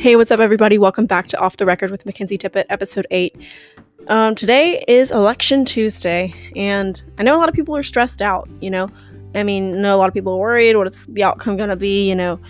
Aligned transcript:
Hey, 0.00 0.16
what's 0.16 0.30
up, 0.30 0.40
everybody? 0.40 0.78
Welcome 0.78 1.04
back 1.04 1.26
to 1.26 1.38
Off 1.38 1.58
the 1.58 1.66
Record 1.66 1.90
with 1.90 2.06
Mackenzie 2.06 2.38
Tippett, 2.38 2.64
episode 2.70 3.06
8. 3.10 3.36
Um, 4.08 4.34
today 4.34 4.82
is 4.88 5.12
Election 5.12 5.66
Tuesday, 5.66 6.32
and 6.56 7.04
I 7.18 7.22
know 7.22 7.36
a 7.36 7.38
lot 7.38 7.50
of 7.50 7.54
people 7.54 7.76
are 7.76 7.82
stressed 7.82 8.22
out, 8.22 8.48
you 8.62 8.70
know. 8.70 8.88
I 9.34 9.42
mean, 9.42 9.74
I 9.74 9.78
know 9.80 9.94
a 9.94 9.98
lot 9.98 10.08
of 10.08 10.14
people 10.14 10.32
are 10.32 10.38
worried 10.38 10.74
what's 10.74 11.04
the 11.04 11.22
outcome 11.22 11.58
going 11.58 11.68
to 11.68 11.76
be, 11.76 12.08
you 12.08 12.16
know. 12.16 12.40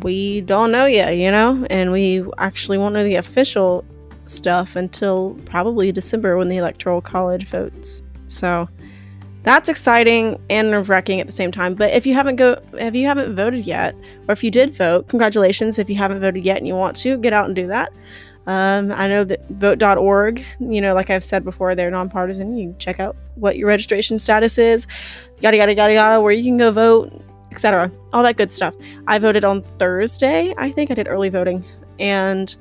We 0.00 0.40
don't 0.40 0.72
know 0.72 0.86
yet, 0.86 1.18
you 1.18 1.30
know, 1.30 1.66
and 1.68 1.92
we 1.92 2.24
actually 2.38 2.78
won't 2.78 2.94
know 2.94 3.04
the 3.04 3.16
official 3.16 3.84
stuff 4.24 4.74
until 4.74 5.38
probably 5.44 5.92
December 5.92 6.38
when 6.38 6.48
the 6.48 6.56
Electoral 6.56 7.02
College 7.02 7.48
votes. 7.48 8.02
So, 8.28 8.66
that's 9.42 9.68
exciting 9.68 10.40
and 10.50 10.70
nerve 10.70 10.88
wracking 10.88 11.20
at 11.20 11.26
the 11.26 11.32
same 11.32 11.50
time. 11.50 11.74
But 11.74 11.92
if 11.92 12.06
you 12.06 12.14
haven't 12.14 12.36
go, 12.36 12.56
if 12.74 12.94
you 12.94 13.06
haven't 13.06 13.34
voted 13.34 13.66
yet, 13.66 13.94
or 14.28 14.32
if 14.32 14.44
you 14.44 14.50
did 14.50 14.72
vote, 14.74 15.08
congratulations. 15.08 15.78
If 15.78 15.90
you 15.90 15.96
haven't 15.96 16.20
voted 16.20 16.44
yet 16.44 16.58
and 16.58 16.66
you 16.66 16.74
want 16.74 16.96
to, 16.98 17.16
get 17.18 17.32
out 17.32 17.46
and 17.46 17.56
do 17.56 17.66
that. 17.66 17.92
Um, 18.46 18.90
I 18.92 19.06
know 19.06 19.22
that 19.24 19.48
vote.org, 19.50 20.44
you 20.58 20.80
know, 20.80 20.94
like 20.94 21.10
I've 21.10 21.22
said 21.22 21.44
before, 21.44 21.74
they're 21.74 21.90
nonpartisan. 21.90 22.56
You 22.56 22.74
check 22.78 22.98
out 22.98 23.16
what 23.36 23.56
your 23.56 23.68
registration 23.68 24.18
status 24.18 24.58
is, 24.58 24.86
yada 25.40 25.56
yada 25.56 25.74
yada 25.74 25.94
yada, 25.94 26.20
where 26.20 26.32
you 26.32 26.42
can 26.42 26.56
go 26.56 26.72
vote, 26.72 27.12
etc. 27.52 27.90
All 28.12 28.22
that 28.24 28.36
good 28.36 28.50
stuff. 28.50 28.74
I 29.06 29.18
voted 29.18 29.44
on 29.44 29.62
Thursday. 29.78 30.54
I 30.58 30.70
think 30.70 30.90
I 30.90 30.94
did 30.94 31.06
early 31.06 31.28
voting, 31.28 31.64
and 31.98 32.54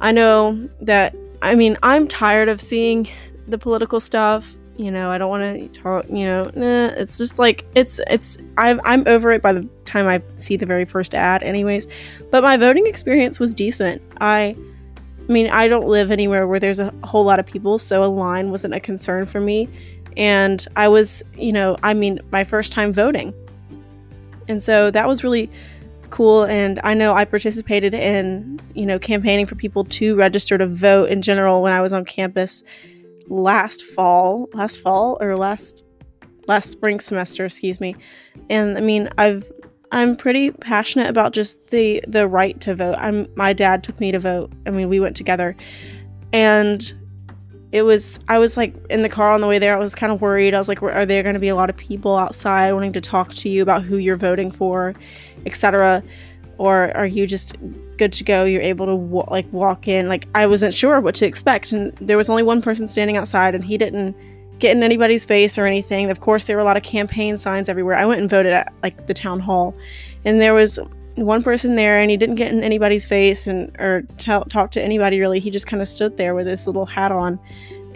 I 0.00 0.12
know 0.12 0.68
that. 0.80 1.16
I 1.42 1.56
mean, 1.56 1.76
I'm 1.82 2.06
tired 2.06 2.48
of 2.48 2.60
seeing 2.60 3.08
the 3.48 3.58
political 3.58 3.98
stuff 3.98 4.56
you 4.76 4.90
know 4.90 5.10
i 5.10 5.18
don't 5.18 5.28
want 5.28 5.42
to 5.42 5.68
talk 5.80 6.06
you 6.08 6.24
know 6.24 6.50
nah, 6.54 6.86
it's 6.96 7.18
just 7.18 7.38
like 7.38 7.64
it's 7.74 8.00
it's 8.08 8.38
I'm, 8.56 8.80
I'm 8.84 9.04
over 9.06 9.30
it 9.32 9.42
by 9.42 9.52
the 9.52 9.68
time 9.84 10.08
i 10.08 10.22
see 10.36 10.56
the 10.56 10.66
very 10.66 10.84
first 10.84 11.14
ad 11.14 11.42
anyways 11.42 11.86
but 12.30 12.42
my 12.42 12.56
voting 12.56 12.86
experience 12.86 13.38
was 13.38 13.54
decent. 13.54 14.00
I 14.20 14.56
i 15.28 15.32
mean 15.32 15.50
i 15.50 15.68
don't 15.68 15.86
live 15.86 16.10
anywhere 16.10 16.46
where 16.46 16.58
there's 16.58 16.78
a 16.78 16.92
whole 17.04 17.24
lot 17.24 17.38
of 17.38 17.46
people 17.46 17.78
so 17.78 18.02
a 18.02 18.06
line 18.06 18.50
wasn't 18.50 18.74
a 18.74 18.80
concern 18.80 19.26
for 19.26 19.40
me 19.40 19.68
and 20.16 20.66
i 20.76 20.88
was 20.88 21.22
you 21.36 21.52
know 21.52 21.76
i 21.82 21.94
mean 21.94 22.18
my 22.30 22.44
first 22.44 22.72
time 22.72 22.92
voting. 22.92 23.34
And 24.48 24.60
so 24.60 24.90
that 24.90 25.06
was 25.06 25.22
really 25.22 25.50
cool 26.10 26.44
and 26.44 26.78
i 26.84 26.92
know 26.92 27.14
i 27.14 27.24
participated 27.24 27.94
in 27.94 28.60
you 28.74 28.84
know 28.84 28.98
campaigning 28.98 29.46
for 29.46 29.54
people 29.54 29.84
to 29.84 30.14
register 30.14 30.58
to 30.58 30.66
vote 30.66 31.08
in 31.08 31.22
general 31.22 31.62
when 31.62 31.72
i 31.72 31.80
was 31.80 31.90
on 31.92 32.04
campus 32.04 32.62
last 33.32 33.82
fall, 33.82 34.48
last 34.52 34.80
fall 34.80 35.16
or 35.20 35.36
last 35.36 35.84
last 36.46 36.70
spring 36.70 37.00
semester, 37.00 37.46
excuse 37.46 37.80
me. 37.80 37.96
And 38.50 38.76
I 38.76 38.80
mean, 38.80 39.08
I've 39.18 39.50
I'm 39.90 40.16
pretty 40.16 40.50
passionate 40.50 41.08
about 41.08 41.32
just 41.32 41.70
the 41.70 42.04
the 42.06 42.28
right 42.28 42.60
to 42.60 42.74
vote. 42.74 42.96
I'm 42.98 43.26
my 43.34 43.52
dad 43.52 43.82
took 43.82 43.98
me 43.98 44.12
to 44.12 44.18
vote. 44.18 44.52
I 44.66 44.70
mean, 44.70 44.88
we 44.88 45.00
went 45.00 45.16
together. 45.16 45.56
And 46.32 46.92
it 47.72 47.82
was 47.82 48.20
I 48.28 48.38
was 48.38 48.56
like 48.56 48.74
in 48.90 49.00
the 49.00 49.08
car 49.08 49.30
on 49.30 49.40
the 49.40 49.46
way 49.46 49.58
there. 49.58 49.74
I 49.74 49.78
was 49.78 49.94
kind 49.94 50.12
of 50.12 50.20
worried. 50.20 50.54
I 50.54 50.58
was 50.58 50.68
like, 50.68 50.82
are 50.82 51.06
there 51.06 51.22
going 51.22 51.34
to 51.34 51.40
be 51.40 51.48
a 51.48 51.56
lot 51.56 51.70
of 51.70 51.76
people 51.76 52.16
outside 52.16 52.72
wanting 52.72 52.92
to 52.92 53.00
talk 53.00 53.32
to 53.34 53.48
you 53.48 53.62
about 53.62 53.82
who 53.82 53.96
you're 53.96 54.16
voting 54.16 54.50
for, 54.50 54.94
etc 55.46 56.02
or 56.62 56.96
are 56.96 57.06
you 57.06 57.26
just 57.26 57.56
good 57.96 58.12
to 58.12 58.22
go? 58.22 58.44
You're 58.44 58.62
able 58.62 58.86
to 58.86 58.94
like 59.32 59.52
walk 59.52 59.88
in. 59.88 60.08
Like 60.08 60.28
i 60.32 60.46
wasn't 60.46 60.72
sure 60.72 61.00
what 61.00 61.16
to 61.16 61.26
expect 61.26 61.72
and 61.72 61.92
there 61.96 62.16
was 62.16 62.30
only 62.30 62.44
one 62.44 62.62
person 62.62 62.86
standing 62.86 63.16
outside 63.16 63.56
and 63.56 63.64
he 63.64 63.76
didn't 63.76 64.14
get 64.60 64.76
in 64.76 64.84
anybody's 64.84 65.24
face 65.24 65.58
or 65.58 65.66
anything. 65.66 66.08
Of 66.08 66.20
course 66.20 66.46
there 66.46 66.56
were 66.56 66.62
a 66.62 66.64
lot 66.64 66.76
of 66.76 66.84
campaign 66.84 67.36
signs 67.36 67.68
everywhere. 67.68 67.96
I 67.96 68.06
went 68.06 68.20
and 68.20 68.30
voted 68.30 68.52
at 68.52 68.72
like 68.80 69.08
the 69.08 69.14
town 69.14 69.40
hall 69.40 69.74
and 70.24 70.40
there 70.40 70.54
was 70.54 70.78
one 71.16 71.42
person 71.42 71.74
there 71.74 71.98
and 71.98 72.08
he 72.12 72.16
didn't 72.16 72.36
get 72.36 72.52
in 72.52 72.62
anybody's 72.62 73.04
face 73.04 73.48
and 73.48 73.74
or 73.80 74.02
t- 74.18 74.44
talk 74.48 74.70
to 74.70 74.80
anybody 74.80 75.18
really. 75.18 75.40
He 75.40 75.50
just 75.50 75.66
kind 75.66 75.82
of 75.82 75.88
stood 75.88 76.16
there 76.16 76.36
with 76.36 76.46
his 76.46 76.68
little 76.68 76.86
hat 76.86 77.10
on 77.10 77.40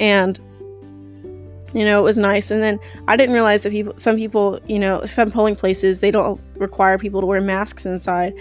and 0.00 0.40
you 1.76 1.84
know 1.84 2.00
it 2.00 2.02
was 2.02 2.16
nice. 2.16 2.50
And 2.50 2.62
then 2.62 2.80
i 3.06 3.16
didn't 3.16 3.34
realize 3.34 3.62
that 3.62 3.70
people 3.70 3.92
some 3.96 4.16
people 4.16 4.58
you 4.66 4.78
know 4.78 5.04
some 5.04 5.30
polling 5.30 5.54
places 5.54 6.00
they 6.00 6.10
don't 6.10 6.40
require 6.56 6.96
people 6.96 7.20
to 7.20 7.26
wear 7.26 7.40
masks 7.40 7.84
inside. 7.84 8.32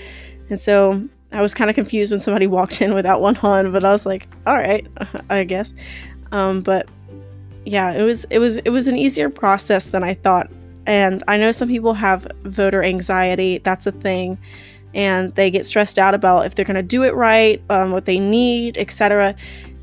And 0.50 0.60
so 0.60 1.08
i 1.34 1.42
was 1.42 1.54
kind 1.54 1.70
of 1.70 1.76
confused 1.76 2.12
when 2.12 2.22
somebody 2.22 2.48
walked 2.58 2.82
in 2.82 2.94
without 2.94 3.20
one 3.22 3.36
on 3.38 3.72
but 3.74 3.84
i 3.84 3.92
was 3.92 4.06
like 4.06 4.28
all 4.48 4.56
right 4.56 4.88
i 5.30 5.44
guess. 5.44 5.74
Um, 6.32 6.62
but 6.62 6.88
yeah 7.66 7.92
it 7.92 8.04
was 8.04 8.24
it 8.30 8.40
was 8.40 8.58
it 8.58 8.70
was 8.70 8.88
an 8.88 8.96
easier 8.96 9.30
process 9.30 9.90
than 9.90 10.04
i 10.04 10.14
thought. 10.14 10.50
And 10.88 11.22
i 11.28 11.36
know 11.36 11.52
some 11.52 11.68
people 11.68 11.94
have 11.94 12.26
voter 12.44 12.84
anxiety 12.84 13.58
that's 13.58 13.86
a 13.86 13.92
thing. 13.92 14.38
And 14.94 15.36
they 15.36 15.52
get 15.52 15.66
stressed 15.66 16.00
out 16.00 16.14
about 16.14 16.46
if 16.46 16.56
they're 16.56 16.64
going 16.64 16.76
to 16.76 16.84
do 16.84 17.04
it 17.04 17.14
right 17.16 17.62
um, 17.70 17.92
what 17.92 18.06
they 18.06 18.18
need 18.18 18.78
etc 18.78 19.36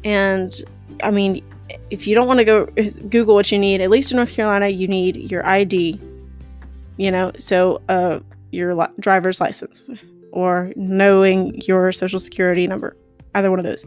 and 0.04 0.64
i 1.02 1.10
mean 1.10 1.42
if 1.91 2.06
you 2.06 2.15
don't 2.15 2.27
want 2.27 2.38
to 2.38 2.44
go 2.44 2.66
Google 3.09 3.34
what 3.34 3.50
you 3.53 3.59
need, 3.59 3.81
at 3.81 3.91
least 3.91 4.10
in 4.10 4.16
North 4.16 4.33
Carolina, 4.33 4.69
you 4.69 4.88
need 4.88 5.31
your 5.31 5.47
ID, 5.47 6.00
you 6.97 7.10
know, 7.10 7.33
so 7.38 7.81
uh, 7.88 8.21
your 8.50 8.75
li- 8.75 8.87
driver's 9.00 9.41
license 9.41 9.91
or 10.33 10.72
knowing 10.77 11.60
your 11.62 11.93
social 11.93 12.19
security 12.19 12.66
number, 12.66 12.97
either 13.34 13.50
one 13.50 13.59
of 13.59 13.65
those. 13.65 13.84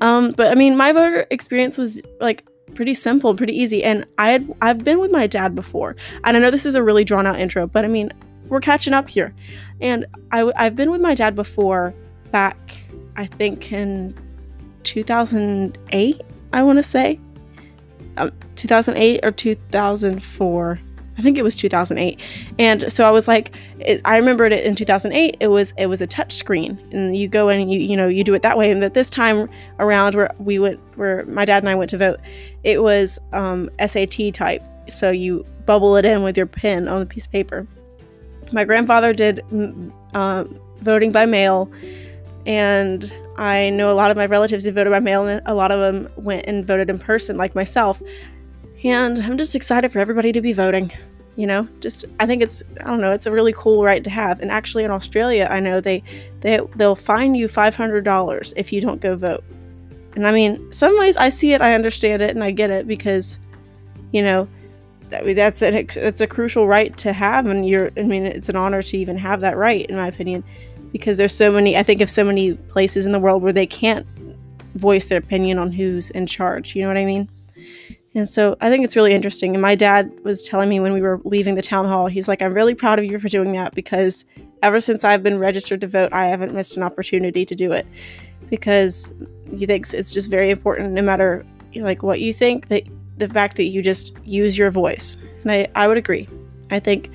Um, 0.00 0.32
but 0.32 0.50
I 0.50 0.54
mean, 0.54 0.76
my 0.76 0.92
voter 0.92 1.26
experience 1.30 1.78
was 1.78 2.00
like 2.20 2.46
pretty 2.74 2.94
simple, 2.94 3.34
pretty 3.34 3.56
easy, 3.56 3.82
and 3.82 4.06
I 4.18 4.30
had 4.30 4.52
I've 4.60 4.84
been 4.84 4.98
with 4.98 5.10
my 5.10 5.26
dad 5.26 5.54
before, 5.54 5.96
and 6.24 6.36
I 6.36 6.40
know 6.40 6.50
this 6.50 6.66
is 6.66 6.74
a 6.74 6.82
really 6.82 7.04
drawn 7.04 7.26
out 7.26 7.38
intro, 7.38 7.66
but 7.66 7.84
I 7.84 7.88
mean, 7.88 8.10
we're 8.48 8.60
catching 8.60 8.92
up 8.92 9.08
here, 9.08 9.34
and 9.80 10.06
I 10.32 10.52
I've 10.56 10.76
been 10.76 10.90
with 10.90 11.00
my 11.00 11.14
dad 11.14 11.34
before 11.34 11.94
back, 12.30 12.78
I 13.16 13.26
think 13.26 13.72
in 13.72 14.14
2008 14.82 16.20
I 16.56 16.62
want 16.62 16.78
to 16.78 16.82
say. 16.82 17.20
Um, 18.16 18.32
2008 18.54 19.20
or 19.22 19.30
2004. 19.30 20.80
I 21.18 21.22
think 21.22 21.36
it 21.36 21.42
was 21.42 21.56
2008. 21.56 22.18
And 22.58 22.90
so 22.90 23.06
I 23.06 23.10
was 23.10 23.28
like, 23.28 23.54
it, 23.78 24.00
I 24.06 24.16
remembered 24.16 24.52
it 24.52 24.64
in 24.64 24.74
2008. 24.74 25.36
It 25.38 25.48
was 25.48 25.74
it 25.76 25.86
was 25.86 26.00
a 26.00 26.06
touch 26.06 26.32
screen, 26.34 26.78
and 26.92 27.14
you 27.14 27.28
go 27.28 27.50
and 27.50 27.70
you 27.70 27.78
you 27.78 27.96
know 27.96 28.08
you 28.08 28.24
do 28.24 28.32
it 28.32 28.40
that 28.40 28.56
way. 28.56 28.70
And 28.70 28.82
that 28.82 28.94
this 28.94 29.10
time 29.10 29.50
around, 29.78 30.14
where 30.14 30.30
we 30.38 30.58
went, 30.58 30.80
where 30.96 31.26
my 31.26 31.44
dad 31.44 31.62
and 31.62 31.68
I 31.68 31.74
went 31.74 31.90
to 31.90 31.98
vote, 31.98 32.20
it 32.64 32.82
was 32.82 33.18
um, 33.32 33.68
SAT 33.84 34.32
type. 34.32 34.62
So 34.88 35.10
you 35.10 35.44
bubble 35.66 35.96
it 35.96 36.06
in 36.06 36.22
with 36.22 36.38
your 36.38 36.46
pen 36.46 36.88
on 36.88 37.02
a 37.02 37.06
piece 37.06 37.26
of 37.26 37.32
paper. 37.32 37.66
My 38.52 38.64
grandfather 38.64 39.12
did 39.12 39.42
mm, 39.52 39.92
uh, 40.14 40.44
voting 40.80 41.12
by 41.12 41.26
mail, 41.26 41.70
and 42.46 43.12
I 43.36 43.70
know 43.70 43.92
a 43.92 43.94
lot 43.94 44.10
of 44.10 44.16
my 44.16 44.24
relatives 44.24 44.64
who 44.64 44.70
voted 44.70 44.92
by 44.92 45.00
mail, 45.00 45.26
and 45.26 45.42
a 45.46 45.54
lot 45.54 45.72
of 45.72 45.80
them 45.80 46.08
went 46.16 46.46
and 46.46 46.64
voted 46.64 46.88
in 46.88 46.98
person, 46.98 47.36
like 47.36 47.54
myself. 47.54 48.00
And 48.84 49.18
I'm 49.18 49.36
just 49.36 49.56
excited 49.56 49.90
for 49.92 49.98
everybody 49.98 50.32
to 50.32 50.40
be 50.40 50.52
voting. 50.52 50.92
You 51.34 51.46
know, 51.46 51.68
just 51.80 52.06
I 52.18 52.26
think 52.26 52.42
it's 52.42 52.62
I 52.80 52.84
don't 52.84 53.00
know, 53.00 53.12
it's 53.12 53.26
a 53.26 53.32
really 53.32 53.52
cool 53.52 53.84
right 53.84 54.02
to 54.04 54.10
have. 54.10 54.40
And 54.40 54.50
actually, 54.50 54.84
in 54.84 54.90
Australia, 54.90 55.48
I 55.50 55.60
know 55.60 55.80
they 55.80 56.02
they 56.40 56.60
they'll 56.76 56.94
fine 56.94 57.34
you 57.34 57.48
five 57.48 57.74
hundred 57.74 58.04
dollars 58.04 58.54
if 58.56 58.72
you 58.72 58.80
don't 58.80 59.00
go 59.00 59.16
vote. 59.16 59.44
And 60.14 60.26
I 60.26 60.30
mean, 60.30 60.72
some 60.72 60.98
ways 60.98 61.16
I 61.16 61.28
see 61.28 61.52
it, 61.52 61.60
I 61.60 61.74
understand 61.74 62.22
it, 62.22 62.30
and 62.30 62.42
I 62.42 62.52
get 62.52 62.70
it 62.70 62.86
because, 62.86 63.38
you 64.12 64.22
know, 64.22 64.48
that 65.10 65.24
that's 65.34 65.62
a, 65.62 65.82
that's 65.82 66.22
a 66.22 66.26
crucial 66.26 66.66
right 66.66 66.96
to 66.98 67.12
have, 67.12 67.46
and 67.46 67.68
you're 67.68 67.90
I 67.98 68.04
mean, 68.04 68.24
it's 68.24 68.48
an 68.48 68.56
honor 68.56 68.80
to 68.80 68.96
even 68.96 69.18
have 69.18 69.40
that 69.40 69.58
right, 69.58 69.84
in 69.84 69.96
my 69.96 70.06
opinion 70.06 70.42
because 70.96 71.18
there's 71.18 71.34
so 71.34 71.52
many 71.52 71.76
i 71.76 71.82
think 71.82 72.00
of 72.00 72.08
so 72.08 72.24
many 72.24 72.54
places 72.54 73.04
in 73.04 73.12
the 73.12 73.18
world 73.18 73.42
where 73.42 73.52
they 73.52 73.66
can't 73.66 74.06
voice 74.74 75.06
their 75.06 75.18
opinion 75.18 75.58
on 75.58 75.70
who's 75.70 76.08
in 76.10 76.26
charge 76.26 76.74
you 76.74 76.80
know 76.82 76.88
what 76.88 76.96
i 76.96 77.04
mean? 77.04 77.28
And 78.14 78.26
so 78.26 78.56
i 78.62 78.70
think 78.70 78.82
it's 78.82 78.96
really 78.96 79.12
interesting. 79.12 79.54
And 79.54 79.60
my 79.60 79.74
dad 79.74 80.10
was 80.24 80.48
telling 80.48 80.70
me 80.70 80.80
when 80.80 80.94
we 80.94 81.02
were 81.02 81.20
leaving 81.24 81.54
the 81.54 81.62
town 81.62 81.84
hall 81.84 82.06
he's 82.06 82.28
like 82.28 82.40
i'm 82.40 82.54
really 82.54 82.74
proud 82.74 82.98
of 82.98 83.04
you 83.04 83.18
for 83.18 83.28
doing 83.28 83.52
that 83.52 83.74
because 83.74 84.24
ever 84.62 84.80
since 84.80 85.04
i've 85.04 85.22
been 85.22 85.38
registered 85.38 85.82
to 85.82 85.86
vote 85.86 86.10
i 86.14 86.26
haven't 86.26 86.54
missed 86.54 86.78
an 86.78 86.82
opportunity 86.82 87.44
to 87.44 87.54
do 87.54 87.72
it. 87.72 87.86
Because 88.48 89.12
he 89.54 89.66
thinks 89.66 89.92
it's 89.92 90.14
just 90.14 90.30
very 90.30 90.50
important 90.50 90.92
no 90.92 91.02
matter 91.02 91.44
like 91.74 92.02
what 92.02 92.20
you 92.20 92.32
think 92.32 92.68
that 92.68 92.84
the 93.18 93.28
fact 93.28 93.56
that 93.56 93.64
you 93.64 93.82
just 93.82 94.16
use 94.24 94.56
your 94.56 94.70
voice. 94.70 95.18
And 95.42 95.52
i, 95.52 95.68
I 95.74 95.88
would 95.88 95.98
agree. 95.98 96.26
I 96.70 96.78
think 96.78 97.10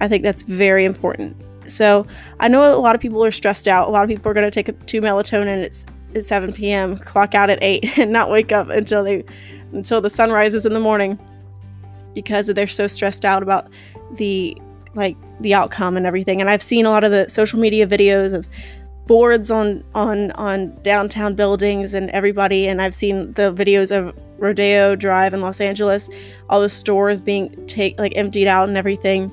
i 0.00 0.06
think 0.06 0.22
that's 0.22 0.42
very 0.42 0.84
important 0.84 1.34
so 1.72 2.06
I 2.40 2.48
know 2.48 2.74
a 2.74 2.80
lot 2.80 2.94
of 2.94 3.00
people 3.00 3.24
are 3.24 3.30
stressed 3.30 3.68
out. 3.68 3.88
A 3.88 3.90
lot 3.90 4.02
of 4.02 4.08
people 4.08 4.30
are 4.30 4.34
going 4.34 4.46
to 4.46 4.50
take 4.50 4.68
a, 4.68 4.72
two 4.72 5.00
melatonin 5.00 5.64
at, 5.64 6.16
at 6.16 6.24
7 6.24 6.52
p.m., 6.52 6.96
clock 6.96 7.34
out 7.34 7.50
at 7.50 7.58
8, 7.62 7.98
and 7.98 8.12
not 8.12 8.30
wake 8.30 8.52
up 8.52 8.68
until 8.68 9.04
they 9.04 9.24
until 9.72 10.02
the 10.02 10.10
sun 10.10 10.30
rises 10.30 10.66
in 10.66 10.74
the 10.74 10.80
morning 10.80 11.18
because 12.14 12.46
they're 12.48 12.66
so 12.66 12.86
stressed 12.86 13.24
out 13.24 13.42
about 13.42 13.68
the 14.12 14.56
like 14.94 15.16
the 15.40 15.54
outcome 15.54 15.96
and 15.96 16.06
everything. 16.06 16.40
And 16.40 16.50
I've 16.50 16.62
seen 16.62 16.86
a 16.86 16.90
lot 16.90 17.04
of 17.04 17.10
the 17.10 17.28
social 17.28 17.58
media 17.58 17.86
videos 17.86 18.32
of 18.32 18.46
boards 19.06 19.50
on 19.50 19.82
on 19.94 20.30
on 20.32 20.76
downtown 20.82 21.34
buildings 21.34 21.92
and 21.94 22.08
everybody 22.10 22.68
and 22.68 22.80
I've 22.80 22.94
seen 22.94 23.32
the 23.32 23.52
videos 23.52 23.90
of 23.90 24.16
Rodeo 24.38 24.94
Drive 24.96 25.34
in 25.34 25.40
Los 25.40 25.60
Angeles, 25.60 26.10
all 26.50 26.60
the 26.60 26.68
stores 26.68 27.20
being 27.20 27.66
take 27.66 27.98
like 27.98 28.12
emptied 28.16 28.46
out 28.46 28.68
and 28.68 28.76
everything. 28.76 29.30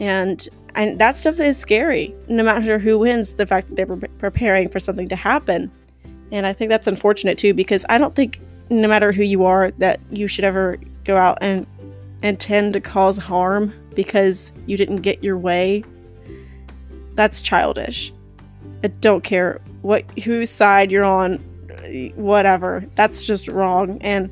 And 0.00 0.48
and 0.78 0.98
that 0.98 1.18
stuff 1.18 1.38
is 1.38 1.58
scary 1.58 2.14
no 2.28 2.42
matter 2.42 2.78
who 2.78 2.98
wins 2.98 3.34
the 3.34 3.46
fact 3.46 3.68
that 3.68 3.76
they're 3.76 3.96
pre- 3.96 4.08
preparing 4.18 4.68
for 4.68 4.80
something 4.80 5.08
to 5.08 5.16
happen. 5.16 5.70
And 6.32 6.46
i 6.46 6.52
think 6.52 6.68
that's 6.70 6.86
unfortunate 6.86 7.38
too 7.38 7.54
because 7.54 7.84
i 7.88 7.98
don't 7.98 8.14
think 8.14 8.40
no 8.70 8.86
matter 8.86 9.12
who 9.12 9.22
you 9.22 9.44
are 9.44 9.70
that 9.72 10.00
you 10.10 10.28
should 10.28 10.44
ever 10.44 10.78
go 11.04 11.16
out 11.16 11.38
and 11.40 11.66
intend 12.22 12.72
to 12.74 12.80
cause 12.80 13.16
harm 13.16 13.72
because 13.94 14.52
you 14.66 14.76
didn't 14.76 14.98
get 14.98 15.22
your 15.22 15.38
way. 15.38 15.84
That's 17.14 17.40
childish. 17.40 18.12
I 18.84 18.88
don't 18.88 19.24
care 19.24 19.60
what 19.82 20.08
whose 20.20 20.50
side 20.50 20.90
you're 20.90 21.04
on 21.04 21.38
whatever. 22.16 22.84
That's 22.94 23.24
just 23.24 23.48
wrong. 23.48 24.00
And 24.02 24.30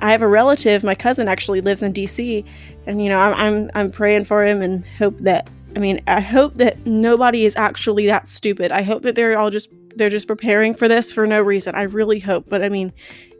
I 0.00 0.10
have 0.10 0.22
a 0.22 0.28
relative, 0.28 0.82
my 0.82 0.94
cousin 0.94 1.28
actually 1.28 1.60
lives 1.60 1.82
in 1.82 1.92
DC, 1.92 2.44
and 2.86 3.02
you 3.02 3.08
know, 3.08 3.20
I'm 3.20 3.34
I'm 3.34 3.70
I'm 3.74 3.90
praying 3.90 4.24
for 4.24 4.44
him 4.44 4.62
and 4.62 4.84
hope 4.98 5.18
that 5.20 5.48
I 5.76 5.78
mean, 5.78 6.00
I 6.06 6.20
hope 6.20 6.54
that 6.54 6.86
nobody 6.86 7.44
is 7.44 7.56
actually 7.56 8.06
that 8.06 8.28
stupid. 8.28 8.70
I 8.72 8.82
hope 8.82 9.02
that 9.02 9.14
they're 9.14 9.38
all 9.38 9.50
just 9.50 9.72
they're 9.96 10.10
just 10.10 10.26
preparing 10.26 10.74
for 10.74 10.88
this 10.88 11.12
for 11.12 11.26
no 11.26 11.40
reason. 11.40 11.74
I 11.74 11.82
really 11.82 12.18
hope, 12.18 12.46
but 12.48 12.62
I 12.62 12.68
mean, 12.68 12.92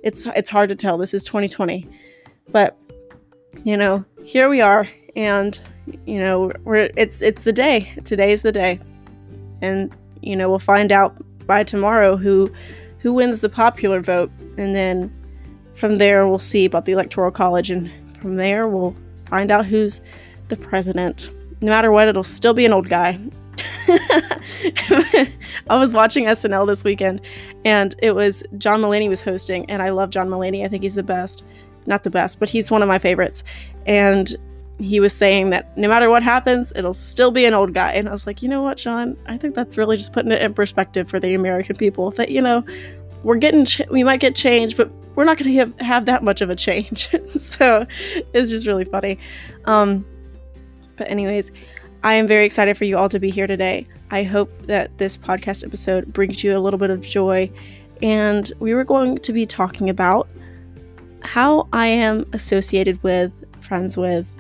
it's 0.03 0.27
it's 0.27 0.51
hard 0.51 0.69
to 0.71 0.75
tell. 0.75 0.99
This 0.99 1.15
is 1.15 1.25
2020. 1.25 1.87
But 2.51 2.77
you 3.63 3.77
know, 3.77 4.05
here 4.25 4.49
we 4.49 4.61
are 4.61 4.89
and 5.17 5.59
you 6.07 6.21
know, 6.21 6.53
we're 6.65 6.91
it's 6.97 7.23
it's 7.23 7.43
the 7.43 7.53
day. 7.53 7.93
Today's 8.05 8.43
the 8.43 8.53
day. 8.53 8.81
And 9.63 9.95
you 10.23 10.37
know, 10.37 10.49
we'll 10.49 10.59
find 10.59 10.93
out 10.93 11.17
by 11.47 11.63
tomorrow 11.63 12.17
who 12.17 12.53
who 12.99 13.13
wins 13.13 13.41
the 13.41 13.49
popular 13.49 14.01
vote 14.01 14.31
and 14.57 14.75
then 14.75 15.13
from 15.75 15.99
there, 15.99 16.27
we'll 16.27 16.39
see 16.39 16.65
about 16.65 16.85
the 16.85 16.93
Electoral 16.93 17.31
College, 17.31 17.71
and 17.71 17.91
from 18.19 18.37
there, 18.37 18.69
we'll 18.69 18.95
find 19.27 19.51
out 19.51 19.67
who's 19.67 20.01
the 20.49 20.57
president. 20.57 21.31
No 21.65 21.71
matter 21.71 21.91
what, 21.91 22.09
it'll 22.09 22.23
still 22.23 22.53
be 22.53 22.67
an 22.67 22.75
old 22.75 22.91
guy. 22.91 23.19
I 23.89 25.29
was 25.71 25.95
watching 25.95 26.27
SNL 26.27 26.67
this 26.67 26.85
weekend, 26.85 27.23
and 27.65 27.95
it 28.03 28.15
was 28.15 28.43
John 28.59 28.83
Mulaney 28.83 29.09
was 29.09 29.23
hosting, 29.23 29.65
and 29.71 29.81
I 29.81 29.89
love 29.89 30.11
John 30.11 30.29
Mulaney. 30.29 30.63
I 30.63 30.69
think 30.69 30.83
he's 30.83 30.95
the 30.95 31.03
best. 31.03 31.43
Not 31.87 32.03
the 32.03 32.11
best, 32.11 32.39
but 32.39 32.51
he's 32.51 32.71
one 32.71 32.83
of 32.83 32.89
my 32.89 32.99
favorites. 32.99 33.45
And 33.87 34.37
he 34.79 35.01
was 35.01 35.15
saying 35.15 35.51
that 35.51 35.75
no 35.79 35.89
matter 35.89 36.11
what 36.11 36.23
happens, 36.23 36.71
it'll 36.77 36.93
still 36.93 37.31
be 37.31 37.47
an 37.47 37.55
old 37.55 37.73
guy. 37.73 37.93
And 37.93 38.11
I 38.11 38.13
was 38.13 38.27
like, 38.27 38.43
you 38.43 38.49
know 38.51 38.61
what, 38.61 38.77
John? 38.77 39.17
I 39.25 39.39
think 39.39 39.55
that's 39.55 39.79
really 39.79 39.97
just 39.97 40.13
putting 40.13 40.33
it 40.33 40.43
in 40.43 40.53
perspective 40.53 41.09
for 41.09 41.19
the 41.19 41.33
American 41.33 41.77
people. 41.77 42.11
That 42.11 42.29
you 42.31 42.43
know, 42.43 42.63
we're 43.23 43.37
getting, 43.37 43.65
ch- 43.65 43.89
we 43.91 44.05
might 44.05 44.21
get 44.21 44.35
change, 44.35 44.77
but 44.77 44.91
we're 45.15 45.25
not 45.25 45.39
going 45.39 45.51
to 45.51 45.59
have, 45.61 45.81
have 45.81 46.05
that 46.05 46.23
much 46.23 46.43
of 46.43 46.51
a 46.51 46.57
change. 46.57 47.09
so 47.39 47.87
it's 48.35 48.51
just 48.51 48.67
really 48.67 48.85
funny. 48.85 49.19
Um, 49.65 50.05
but, 50.97 51.11
anyways, 51.11 51.51
I 52.03 52.15
am 52.15 52.27
very 52.27 52.45
excited 52.45 52.77
for 52.77 52.85
you 52.85 52.99
all 52.99 53.09
to 53.09 53.19
be 53.19 53.31
here 53.31 53.47
today. 53.47 53.87
I 54.11 54.25
hope 54.25 54.67
that 54.67 54.99
this 54.99 55.17
podcast 55.17 55.65
episode 55.65 56.13
brings 56.13 56.45
you 56.45 56.57
a 56.57 56.61
little 56.61 56.79
bit 56.79 56.91
of 56.91 57.01
joy. 57.01 57.51
And 58.03 58.53
we 58.59 58.75
were 58.75 58.85
going 58.85 59.19
to 59.19 59.33
be 59.33 59.47
talking 59.47 59.89
about 59.89 60.29
how 61.23 61.69
I 61.73 61.87
am 61.87 62.27
associated 62.35 63.03
with, 63.03 63.33
friends 63.63 63.97
with, 63.97 64.33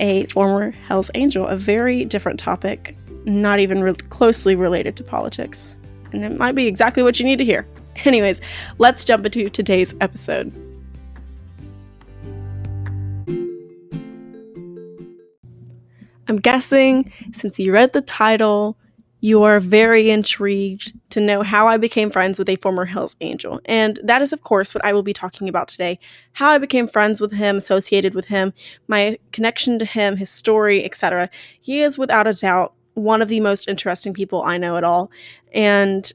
a 0.00 0.26
former 0.26 0.72
Hells 0.72 1.10
Angel, 1.14 1.46
a 1.46 1.56
very 1.56 2.04
different 2.04 2.40
topic, 2.40 2.96
not 3.24 3.60
even 3.60 3.82
re- 3.82 3.94
closely 3.94 4.56
related 4.56 4.96
to 4.96 5.04
politics. 5.04 5.76
And 6.12 6.24
it 6.24 6.36
might 6.36 6.56
be 6.56 6.66
exactly 6.66 7.02
what 7.02 7.20
you 7.20 7.26
need 7.26 7.38
to 7.38 7.44
hear. 7.44 7.68
Anyways, 8.04 8.40
let's 8.78 9.04
jump 9.04 9.26
into 9.26 9.48
today's 9.48 9.94
episode. 10.00 10.52
I'm 16.30 16.36
guessing 16.36 17.12
since 17.32 17.58
you 17.58 17.72
read 17.72 17.92
the 17.92 18.00
title, 18.00 18.78
you 19.20 19.42
are 19.42 19.58
very 19.58 20.10
intrigued 20.10 20.92
to 21.10 21.20
know 21.20 21.42
how 21.42 21.66
I 21.66 21.76
became 21.76 22.08
friends 22.08 22.38
with 22.38 22.48
a 22.48 22.54
former 22.54 22.84
Hells 22.84 23.16
Angel. 23.20 23.60
And 23.64 23.98
that 24.04 24.22
is, 24.22 24.32
of 24.32 24.44
course, 24.44 24.72
what 24.72 24.84
I 24.84 24.92
will 24.92 25.02
be 25.02 25.12
talking 25.12 25.48
about 25.48 25.66
today 25.66 25.98
how 26.34 26.50
I 26.50 26.58
became 26.58 26.86
friends 26.86 27.20
with 27.20 27.32
him, 27.32 27.56
associated 27.56 28.14
with 28.14 28.26
him, 28.26 28.52
my 28.86 29.18
connection 29.32 29.80
to 29.80 29.84
him, 29.84 30.16
his 30.16 30.30
story, 30.30 30.84
etc. 30.84 31.28
He 31.60 31.80
is 31.80 31.98
without 31.98 32.28
a 32.28 32.32
doubt 32.32 32.74
one 32.94 33.22
of 33.22 33.28
the 33.28 33.40
most 33.40 33.66
interesting 33.66 34.14
people 34.14 34.42
I 34.44 34.56
know 34.56 34.76
at 34.76 34.84
all. 34.84 35.10
And 35.52 36.10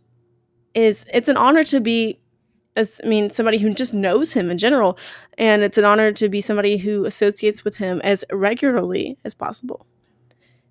is 0.73 1.06
it's 1.13 1.27
an 1.27 1.35
honor 1.35 1.65
to 1.65 1.81
be 1.81 2.21
as 2.77 3.01
I 3.03 3.07
mean 3.07 3.31
somebody 3.31 3.57
who 3.57 3.73
just 3.73 3.94
knows 3.94 4.31
him 4.31 4.50
in 4.50 4.57
general 4.57 4.97
and 5.38 5.62
it's 5.62 5.77
an 5.77 5.83
honor 5.83 6.13
to 6.13 6.29
be 6.29 6.39
somebody 6.39 6.77
who 6.77 7.03
associates 7.03 7.65
with 7.65 7.75
him 7.75 8.00
as 8.06 8.23
regularly 8.31 9.17
as 9.25 9.33
possible. 9.33 9.85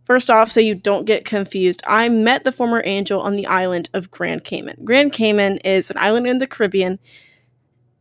First 0.04 0.30
off, 0.30 0.50
so 0.50 0.60
you 0.60 0.74
don't 0.74 1.06
get 1.06 1.24
confused, 1.24 1.82
I 1.86 2.08
met 2.08 2.44
the 2.44 2.52
former 2.52 2.82
angel 2.84 3.20
on 3.20 3.36
the 3.36 3.46
island 3.46 3.88
of 3.94 4.10
Grand 4.10 4.44
Cayman. 4.44 4.84
Grand 4.84 5.12
Cayman 5.12 5.58
is 5.58 5.90
an 5.90 5.96
island 5.98 6.26
in 6.26 6.38
the 6.38 6.46
Caribbean 6.46 6.98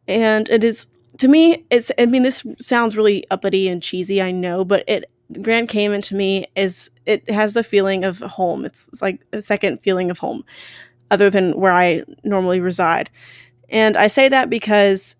and 0.07 0.49
it 0.49 0.63
is 0.63 0.87
to 1.17 1.27
me 1.27 1.65
it's 1.69 1.91
I 1.97 2.05
mean 2.05 2.23
this 2.23 2.45
sounds 2.59 2.97
really 2.97 3.25
uppity 3.31 3.67
and 3.67 3.81
cheesy, 3.81 4.21
I 4.21 4.31
know, 4.31 4.65
but 4.65 4.83
it 4.87 5.05
Grand 5.41 5.69
Cayman 5.69 6.01
to 6.01 6.15
me 6.15 6.45
is 6.55 6.91
it 7.05 7.29
has 7.29 7.53
the 7.53 7.63
feeling 7.63 8.03
of 8.03 8.19
home. 8.19 8.65
It's, 8.65 8.89
it's 8.89 9.01
like 9.01 9.25
a 9.31 9.41
second 9.41 9.79
feeling 9.81 10.11
of 10.11 10.19
home 10.19 10.43
other 11.09 11.29
than 11.29 11.53
where 11.53 11.71
I 11.71 12.03
normally 12.23 12.59
reside. 12.59 13.09
And 13.69 13.97
I 13.97 14.07
say 14.07 14.29
that 14.29 14.49
because 14.49 15.15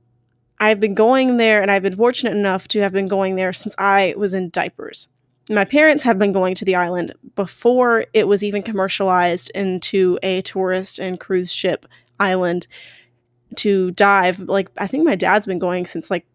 I've 0.59 0.79
been 0.79 0.93
going 0.93 1.37
there 1.37 1.61
and 1.61 1.71
I've 1.71 1.83
been 1.83 1.95
fortunate 1.95 2.35
enough 2.35 2.67
to 2.69 2.81
have 2.81 2.91
been 2.91 3.07
going 3.07 3.35
there 3.35 3.53
since 3.53 3.73
I 3.77 4.13
was 4.17 4.33
in 4.33 4.49
diapers. 4.49 5.07
My 5.49 5.65
parents 5.65 6.03
have 6.03 6.17
been 6.17 6.31
going 6.31 6.55
to 6.55 6.65
the 6.65 6.75
island 6.75 7.13
before 7.35 8.05
it 8.13 8.27
was 8.27 8.43
even 8.43 8.63
commercialized 8.63 9.51
into 9.53 10.17
a 10.23 10.41
tourist 10.41 10.99
and 10.99 11.19
cruise 11.19 11.51
ship 11.51 11.85
island 12.19 12.67
to 13.57 13.91
dive. 13.91 14.39
Like, 14.39 14.69
I 14.77 14.87
think 14.87 15.05
my 15.05 15.15
dad's 15.15 15.45
been 15.45 15.59
going 15.59 15.85
since 15.85 16.09
like 16.09 16.25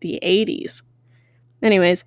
the 0.00 0.18
80s. 0.22 0.82
Anyways, 1.62 2.04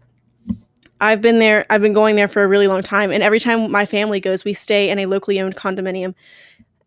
I've 0.99 1.21
been 1.21 1.39
there, 1.39 1.65
I've 1.69 1.81
been 1.81 1.93
going 1.93 2.15
there 2.15 2.27
for 2.27 2.43
a 2.43 2.47
really 2.47 2.67
long 2.67 2.83
time. 2.83 3.11
And 3.11 3.23
every 3.23 3.39
time 3.39 3.71
my 3.71 3.85
family 3.85 4.19
goes, 4.19 4.45
we 4.45 4.53
stay 4.53 4.89
in 4.89 4.99
a 4.99 5.07
locally 5.07 5.41
owned 5.41 5.55
condominium 5.55 6.13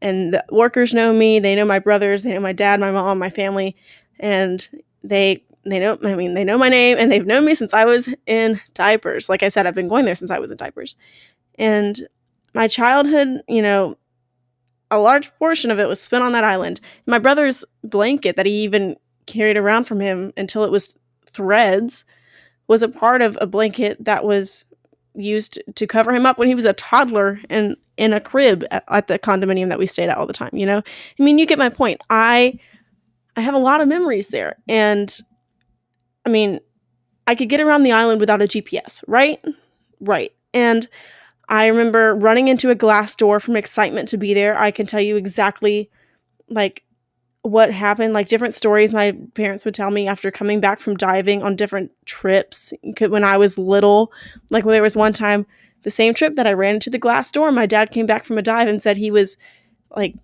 and 0.05 0.35
the 0.35 0.45
workers 0.51 0.93
know 0.93 1.13
me. 1.13 1.41
They 1.41 1.57
know 1.57 1.65
my 1.65 1.79
brothers. 1.79 2.23
They 2.23 2.35
know 2.35 2.41
my 2.41 2.53
dad, 2.53 2.79
my 2.79 2.91
mom, 2.91 3.19
my 3.19 3.31
family, 3.31 3.75
and 4.21 4.69
they 5.03 5.43
they 5.67 5.79
know. 5.79 5.99
I 6.05 6.15
mean, 6.15 6.35
they 6.35 6.45
know 6.45 6.59
my 6.59 6.69
name, 6.69 6.97
and 6.99 7.11
they've 7.11 7.27
known 7.27 7.45
me 7.45 7.55
since 7.55 7.75
I 7.75 7.85
was 7.85 8.09
in 8.27 8.61
diapers. 8.75 9.29
Like 9.29 9.43
I 9.43 9.49
said, 9.49 9.67
I've 9.67 9.75
been 9.75 9.89
going 9.89 10.05
there 10.05 10.15
since 10.15 10.31
I 10.31 10.39
was 10.39 10.51
in 10.51 10.57
diapers, 10.57 10.97
and 11.59 12.07
my 12.55 12.69
childhood, 12.69 13.43
you 13.49 13.63
know, 13.63 13.97
a 14.91 14.99
large 14.99 15.35
portion 15.37 15.71
of 15.71 15.79
it 15.79 15.89
was 15.89 16.01
spent 16.01 16.25
on 16.25 16.33
that 16.33 16.45
island. 16.45 16.81
My 17.07 17.19
brother's 17.19 17.65
blanket 17.83 18.37
that 18.37 18.47
he 18.47 18.63
even 18.63 18.97
carried 19.27 19.57
around 19.57 19.85
from 19.85 20.01
him 20.01 20.33
until 20.37 20.65
it 20.65 20.71
was 20.71 20.97
threads 21.27 22.05
was 22.67 22.83
a 22.83 22.89
part 22.89 23.23
of 23.23 23.37
a 23.41 23.47
blanket 23.47 24.03
that 24.05 24.25
was 24.25 24.65
used 25.15 25.61
to 25.75 25.87
cover 25.87 26.15
him 26.15 26.27
up 26.27 26.39
when 26.39 26.49
he 26.49 26.55
was 26.55 26.65
a 26.65 26.73
toddler 26.73 27.41
and 27.49 27.77
in 27.97 28.13
a 28.13 28.21
crib 28.21 28.65
at, 28.71 28.85
at, 28.89 29.07
the 29.07 29.19
condominium 29.19 29.69
that 29.69 29.79
we 29.79 29.87
stayed 29.87 30.09
at 30.09 30.17
all 30.17 30.27
the 30.27 30.33
time 30.33 30.51
you 30.53 30.67
know 30.67 30.79
i 30.79 31.23
mean 31.23 31.39
you 31.39 31.47
get 31.47 31.59
my 31.59 31.69
point 31.69 32.01
i 32.11 32.59
i 33.37 33.41
have 33.41 33.55
a 33.55 33.59
lot 33.59 33.81
of 33.81 33.87
memories 33.87 34.29
there 34.29 34.57
and 34.67 35.21
i 36.27 36.29
mean 36.29 36.61
i 37.27 37.35
could 37.35 37.49
get 37.49 37.61
around 37.61 37.83
the 37.83 37.93
island 37.93 38.21
without 38.21 38.43
a 38.43 38.47
gps 38.47 39.05
right 39.07 39.43
right 40.01 40.33
and 40.53 40.89
i 41.49 41.67
remember 41.67 42.15
running 42.15 42.49
into 42.49 42.71
a 42.71 42.75
glass 42.75 43.15
door 43.17 43.41
from 43.41 43.57
excitement 43.57 44.09
to 44.09 44.17
be 44.17 44.35
there 44.35 44.59
i 44.59 44.71
can 44.71 44.87
tell 44.87 45.01
you 45.01 45.17
exactly 45.17 45.91
like 46.49 46.85
what 47.45 47.71
happened, 47.71 48.15
like 48.15 48.29
different 48.29 48.55
stories 48.55 48.93
my 48.93 49.15
parents 49.35 49.67
would 49.67 49.75
tell 49.75 49.91
me 49.91 50.09
after 50.09 50.31
coming 50.31 50.61
back 50.61 50.81
from 50.81 50.97
diving 50.97 51.43
on 51.43 51.55
different 51.55 51.91
trips 52.07 52.73
when 52.99 53.23
I 53.23 53.37
was 53.37 53.59
little. 53.59 54.11
Like 54.51 54.65
when 54.65 54.73
there 54.73 54.83
was 54.83 54.97
one 54.97 55.13
time, 55.13 55.47
the 55.83 55.91
same 55.91 56.15
trip 56.15 56.37
that 56.37 56.47
I 56.47 56.55
ran 56.55 56.77
into 56.77 56.89
the 56.89 56.99
glass 56.99 57.31
door, 57.31 57.53
my 57.53 57.67
dad 57.67 57.91
came 57.91 58.07
back 58.07 58.25
from 58.25 58.39
a 58.39 58.43
dive 58.43 58.67
and 58.67 58.83
said 58.83 58.97
he 58.97 59.11
was 59.11 59.37
like 59.95 60.15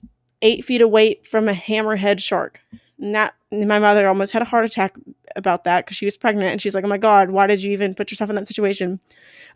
eight 0.40 0.64
feet 0.64 0.80
away 0.80 1.20
from 1.22 1.46
a 1.46 1.52
hammerhead 1.52 2.20
shark. 2.20 2.62
And 3.00 3.14
that 3.14 3.34
my 3.50 3.78
mother 3.78 4.06
almost 4.06 4.32
had 4.32 4.42
a 4.42 4.46
heart 4.46 4.64
attack 4.64 4.94
about 5.34 5.64
that 5.64 5.84
because 5.84 5.96
she 5.96 6.04
was 6.04 6.16
pregnant 6.16 6.50
and 6.50 6.60
she's 6.60 6.74
like, 6.74 6.84
Oh 6.84 6.88
my 6.88 6.98
God, 6.98 7.30
why 7.30 7.46
did 7.46 7.62
you 7.62 7.72
even 7.72 7.94
put 7.94 8.10
yourself 8.10 8.30
in 8.30 8.36
that 8.36 8.46
situation? 8.46 9.00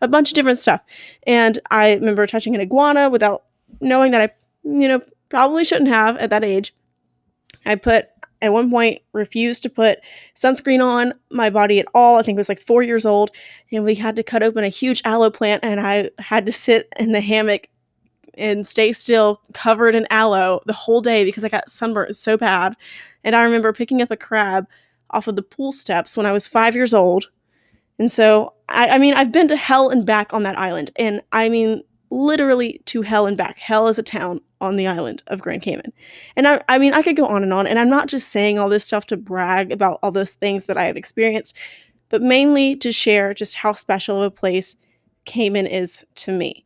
A 0.01 0.09
bunch 0.09 0.31
of 0.31 0.35
different 0.35 0.59
stuff. 0.59 0.83
And 1.27 1.59
I 1.71 1.93
remember 1.95 2.27
touching 2.27 2.55
an 2.55 2.61
iguana 2.61 3.11
without 3.11 3.45
knowing 3.81 4.13
that 4.13 4.21
I, 4.21 4.35
you 4.65 4.89
know, 4.89 5.01
probably 5.29 5.65
shouldn't 5.65 5.89
have 5.89 6.17
at 6.17 6.31
that 6.31 6.45
age 6.45 6.75
I 7.67 7.75
put 7.77 8.09
at 8.43 8.53
one 8.53 8.71
point 8.71 9.01
refused 9.13 9.63
to 9.63 9.71
put 9.71 10.01
sunscreen 10.35 10.85
on 10.85 11.15
my 11.31 11.51
body 11.51 11.81
at 11.81 11.87
all. 11.95 12.19
I 12.19 12.23
think 12.23 12.37
it 12.37 12.41
was 12.41 12.49
like 12.49 12.61
four 12.61 12.83
years 12.83 13.07
old, 13.07 13.31
and 13.73 13.85
we 13.85 13.95
had 13.95 14.17
to 14.17 14.23
cut 14.23 14.43
open 14.43 14.65
a 14.65 14.69
huge 14.69 15.01
aloe 15.05 15.31
plant, 15.31 15.65
and 15.65 15.81
I 15.81 16.11
had 16.19 16.47
to 16.47 16.53
sit 16.53 16.89
in 16.99 17.13
the 17.13 17.21
hammock 17.21 17.69
and 18.37 18.67
stay 18.67 18.93
still, 18.93 19.41
covered 19.53 19.95
in 19.95 20.07
aloe 20.11 20.61
the 20.67 20.73
whole 20.73 21.01
day 21.01 21.25
because 21.25 21.45
I 21.45 21.49
got 21.49 21.69
sunburned 21.69 22.17
so 22.17 22.37
bad. 22.37 22.75
And 23.23 23.35
I 23.35 23.43
remember 23.43 23.73
picking 23.73 24.03
up 24.03 24.11
a 24.11 24.17
crab 24.17 24.67
off 25.11 25.29
of 25.29 25.37
the 25.37 25.43
pool 25.43 25.73
steps 25.73 26.17
when 26.17 26.27
I 26.27 26.33
was 26.33 26.49
five 26.49 26.75
years 26.75 26.93
old, 26.93 27.29
And 27.99 28.11
so, 28.11 28.55
I, 28.69 28.91
I 28.91 28.99
mean, 28.99 29.15
I've 29.15 29.33
been 29.33 29.49
to 29.49 29.57
hell 29.57 29.89
and 29.89 30.05
back 30.05 30.33
on 30.33 30.43
that 30.43 30.59
island. 30.59 30.91
And 30.97 31.21
I 31.33 31.49
mean, 31.49 31.83
literally 32.11 32.81
to 32.87 33.03
hell 33.03 33.27
and 33.27 33.37
back. 33.37 33.59
Hell 33.59 33.89
is 33.89 33.99
a 33.99 34.03
town 34.03 34.41
on 34.61 34.77
the 34.77 34.87
island 34.87 35.23
of 35.29 35.43
Grand 35.43 35.63
Cayman. 35.63 35.93
And 36.37 36.49
I, 36.49 36.61
I 36.69 36.79
mean, 36.79 36.95
I 36.95 37.03
could 37.03 37.17
go 37.17 37.27
on 37.27 37.43
and 37.43 37.53
on. 37.53 37.67
And 37.67 37.79
I'm 37.79 37.91
not 37.91 38.09
just 38.09 38.29
saying 38.29 38.59
all 38.59 38.69
this 38.69 38.85
stuff 38.85 39.07
to 39.07 39.17
brag 39.17 39.73
about 39.73 39.99
all 40.03 40.11
those 40.11 40.35
things 40.35 40.67
that 40.67 40.77
I 40.77 40.85
have 40.85 40.97
experienced, 40.97 41.57
but 42.09 42.23
mainly 42.23 42.77
to 42.77 42.93
share 42.93 43.35
just 43.35 43.57
how 43.57 43.73
special 43.73 44.23
of 44.23 44.25
a 44.25 44.31
place 44.31 44.77
Cayman 45.25 45.67
is 45.67 46.05
to 46.17 46.33
me. 46.33 46.65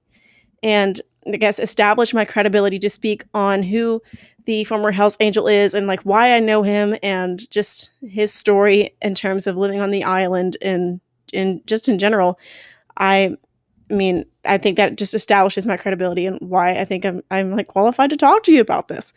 And 0.62 1.00
I 1.32 1.36
guess 1.36 1.58
establish 1.58 2.14
my 2.14 2.24
credibility 2.24 2.78
to 2.80 2.90
speak 2.90 3.24
on 3.34 3.62
who 3.62 4.02
the 4.44 4.64
former 4.64 4.90
Hells 4.90 5.16
Angel 5.20 5.46
is 5.46 5.74
and 5.74 5.86
like 5.86 6.00
why 6.02 6.34
I 6.34 6.40
know 6.40 6.62
him 6.62 6.96
and 7.02 7.50
just 7.50 7.90
his 8.02 8.32
story 8.32 8.90
in 9.02 9.14
terms 9.14 9.46
of 9.46 9.56
living 9.56 9.80
on 9.80 9.90
the 9.90 10.04
island 10.04 10.56
and 10.62 11.00
in 11.32 11.60
just 11.66 11.88
in 11.88 11.98
general. 11.98 12.38
I 12.96 13.36
mean, 13.90 14.24
I 14.44 14.58
think 14.58 14.76
that 14.76 14.96
just 14.96 15.14
establishes 15.14 15.66
my 15.66 15.76
credibility 15.76 16.26
and 16.26 16.38
why 16.40 16.78
I 16.78 16.84
think 16.84 17.04
I'm 17.04 17.22
I'm 17.30 17.52
like 17.52 17.68
qualified 17.68 18.10
to 18.10 18.16
talk 18.16 18.42
to 18.44 18.52
you 18.52 18.60
about 18.60 18.88
this. 18.88 19.12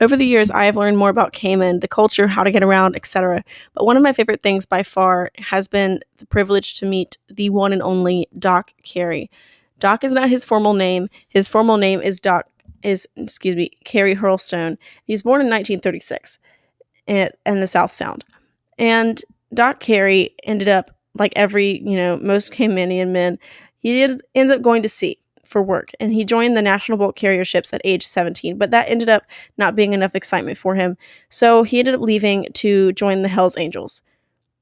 Over 0.00 0.16
the 0.16 0.26
years, 0.26 0.50
I 0.50 0.64
have 0.64 0.76
learned 0.76 0.96
more 0.96 1.08
about 1.08 1.32
Cayman, 1.32 1.80
the 1.80 1.88
culture, 1.88 2.28
how 2.28 2.44
to 2.44 2.52
get 2.52 2.62
around, 2.62 2.94
etc. 2.94 3.42
But 3.74 3.84
one 3.84 3.96
of 3.96 4.02
my 4.02 4.12
favorite 4.12 4.42
things 4.42 4.64
by 4.64 4.84
far 4.84 5.30
has 5.38 5.66
been 5.66 6.00
the 6.18 6.26
privilege 6.26 6.74
to 6.74 6.86
meet 6.86 7.18
the 7.28 7.50
one 7.50 7.72
and 7.72 7.82
only 7.82 8.28
Doc 8.38 8.72
Carey. 8.84 9.28
Doc 9.78 10.04
is 10.04 10.12
not 10.12 10.28
his 10.28 10.44
formal 10.44 10.74
name. 10.74 11.08
His 11.28 11.48
formal 11.48 11.76
name 11.76 12.00
is 12.00 12.20
Doc 12.20 12.46
is, 12.82 13.06
excuse 13.16 13.56
me, 13.56 13.70
Carey 13.84 14.14
Hurlstone. 14.14 14.76
He's 15.04 15.22
born 15.22 15.40
in 15.40 15.46
1936 15.46 16.38
in, 17.06 17.28
in 17.46 17.60
the 17.60 17.66
South 17.66 17.92
Sound. 17.92 18.24
And 18.78 19.20
Doc 19.52 19.80
Carey 19.80 20.34
ended 20.44 20.68
up, 20.68 20.90
like 21.14 21.32
every, 21.36 21.80
you 21.80 21.96
know, 21.96 22.16
most 22.18 22.52
Caymanian 22.52 23.08
men, 23.08 23.38
he 23.80 24.02
ends 24.02 24.52
up 24.52 24.62
going 24.62 24.82
to 24.82 24.88
sea 24.88 25.18
for 25.48 25.62
work 25.62 25.90
and 25.98 26.12
he 26.12 26.24
joined 26.24 26.56
the 26.56 26.62
national 26.62 26.98
bulk 26.98 27.16
carrier 27.16 27.44
ships 27.44 27.72
at 27.72 27.80
age 27.82 28.06
17 28.06 28.58
but 28.58 28.70
that 28.70 28.88
ended 28.88 29.08
up 29.08 29.24
not 29.56 29.74
being 29.74 29.94
enough 29.94 30.14
excitement 30.14 30.58
for 30.58 30.74
him 30.74 30.94
so 31.30 31.62
he 31.62 31.78
ended 31.78 31.94
up 31.94 32.02
leaving 32.02 32.46
to 32.52 32.92
join 32.92 33.22
the 33.22 33.28
hells 33.28 33.56
angels 33.56 34.02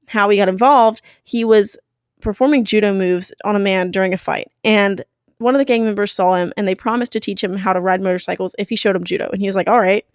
how 0.07 0.29
he 0.29 0.37
got 0.37 0.47
involved 0.47 1.01
he 1.25 1.43
was 1.43 1.77
performing 2.21 2.63
judo 2.63 2.93
moves 2.93 3.33
on 3.43 3.55
a 3.55 3.59
man 3.59 3.91
during 3.91 4.13
a 4.13 4.17
fight 4.17 4.51
and 4.63 5.03
one 5.39 5.53
of 5.53 5.59
the 5.59 5.65
gang 5.65 5.83
members 5.83 6.11
saw 6.11 6.35
him 6.35 6.51
and 6.57 6.67
they 6.67 6.75
promised 6.75 7.11
to 7.13 7.19
teach 7.19 7.43
him 7.43 7.55
how 7.55 7.73
to 7.73 7.79
ride 7.79 8.01
motorcycles 8.01 8.55
if 8.57 8.69
he 8.69 8.75
showed 8.75 8.95
him 8.95 9.03
judo. 9.03 9.29
And 9.29 9.41
he 9.41 9.47
was 9.47 9.55
like, 9.55 9.67
all 9.67 9.79
right. 9.79 10.05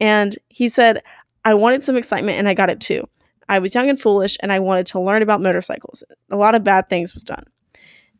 And 0.00 0.36
he 0.48 0.68
said, 0.68 1.02
I 1.44 1.54
wanted 1.54 1.82
some 1.82 1.96
excitement 1.96 2.38
and 2.38 2.48
I 2.48 2.54
got 2.54 2.70
it 2.70 2.80
too. 2.80 3.08
I 3.48 3.58
was 3.58 3.74
young 3.74 3.88
and 3.88 4.00
foolish 4.00 4.36
and 4.42 4.52
I 4.52 4.58
wanted 4.58 4.86
to 4.86 5.00
learn 5.00 5.22
about 5.22 5.40
motorcycles. 5.40 6.04
A 6.30 6.36
lot 6.36 6.54
of 6.54 6.64
bad 6.64 6.88
things 6.88 7.14
was 7.14 7.24
done, 7.24 7.44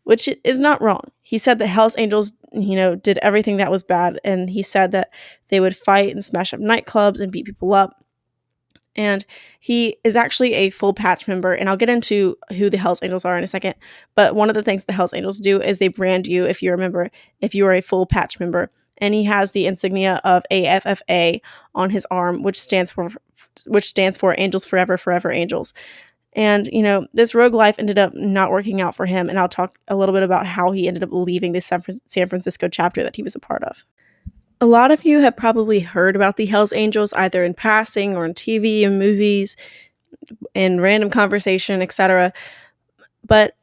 which 0.04 0.28
is 0.42 0.58
not 0.58 0.80
wrong. 0.80 1.02
He 1.20 1.36
said 1.36 1.58
that 1.58 1.66
Hells 1.66 1.98
Angels, 1.98 2.32
you 2.52 2.76
know, 2.76 2.94
did 2.94 3.18
everything 3.18 3.58
that 3.58 3.70
was 3.70 3.82
bad. 3.82 4.18
And 4.24 4.48
he 4.48 4.62
said 4.62 4.92
that 4.92 5.10
they 5.48 5.60
would 5.60 5.76
fight 5.76 6.12
and 6.12 6.24
smash 6.24 6.54
up 6.54 6.60
nightclubs 6.60 7.20
and 7.20 7.30
beat 7.30 7.44
people 7.44 7.74
up 7.74 8.02
and 8.98 9.24
he 9.60 9.96
is 10.04 10.16
actually 10.16 10.52
a 10.52 10.70
full 10.70 10.92
patch 10.92 11.26
member 11.26 11.54
and 11.54 11.70
i'll 11.70 11.76
get 11.76 11.88
into 11.88 12.36
who 12.56 12.68
the 12.68 12.76
hells 12.76 13.02
angels 13.02 13.24
are 13.24 13.38
in 13.38 13.44
a 13.44 13.46
second 13.46 13.74
but 14.14 14.34
one 14.34 14.50
of 14.50 14.54
the 14.54 14.62
things 14.62 14.84
the 14.84 14.92
hells 14.92 15.14
angels 15.14 15.38
do 15.38 15.62
is 15.62 15.78
they 15.78 15.88
brand 15.88 16.26
you 16.26 16.44
if 16.44 16.62
you 16.62 16.70
remember 16.70 17.10
if 17.40 17.54
you 17.54 17.64
are 17.66 17.74
a 17.74 17.80
full 17.80 18.04
patch 18.04 18.38
member 18.38 18.70
and 18.98 19.14
he 19.14 19.24
has 19.24 19.52
the 19.52 19.66
insignia 19.66 20.20
of 20.24 20.42
affa 20.50 21.40
on 21.74 21.90
his 21.90 22.06
arm 22.10 22.42
which 22.42 22.60
stands 22.60 22.92
for 22.92 23.08
which 23.66 23.88
stands 23.88 24.18
for 24.18 24.34
angels 24.38 24.64
forever 24.64 24.96
forever 24.96 25.30
angels. 25.30 25.74
And 26.34 26.68
you 26.68 26.82
know 26.82 27.06
this 27.14 27.34
rogue 27.34 27.54
life 27.54 27.78
ended 27.78 27.98
up 27.98 28.14
not 28.14 28.50
working 28.50 28.80
out 28.80 28.94
for 28.94 29.06
him 29.06 29.28
and 29.28 29.38
i'll 29.38 29.48
talk 29.48 29.78
a 29.88 29.96
little 29.96 30.12
bit 30.12 30.22
about 30.22 30.46
how 30.46 30.70
he 30.70 30.86
ended 30.86 31.02
up 31.02 31.08
leaving 31.10 31.52
the 31.52 31.60
san 31.60 31.80
francisco 31.80 32.68
chapter 32.68 33.02
that 33.02 33.16
he 33.16 33.22
was 33.22 33.34
a 33.34 33.40
part 33.40 33.64
of 33.64 33.84
a 34.60 34.66
lot 34.66 34.90
of 34.90 35.04
you 35.04 35.20
have 35.20 35.36
probably 35.36 35.80
heard 35.80 36.16
about 36.16 36.36
the 36.36 36.46
Hells 36.46 36.72
Angels 36.72 37.12
either 37.12 37.44
in 37.44 37.54
passing 37.54 38.16
or 38.16 38.24
on 38.24 38.34
TV 38.34 38.84
and 38.84 38.98
movies, 38.98 39.56
in 40.54 40.80
random 40.80 41.10
conversation, 41.10 41.80
etc. 41.80 42.32
But 43.24 43.56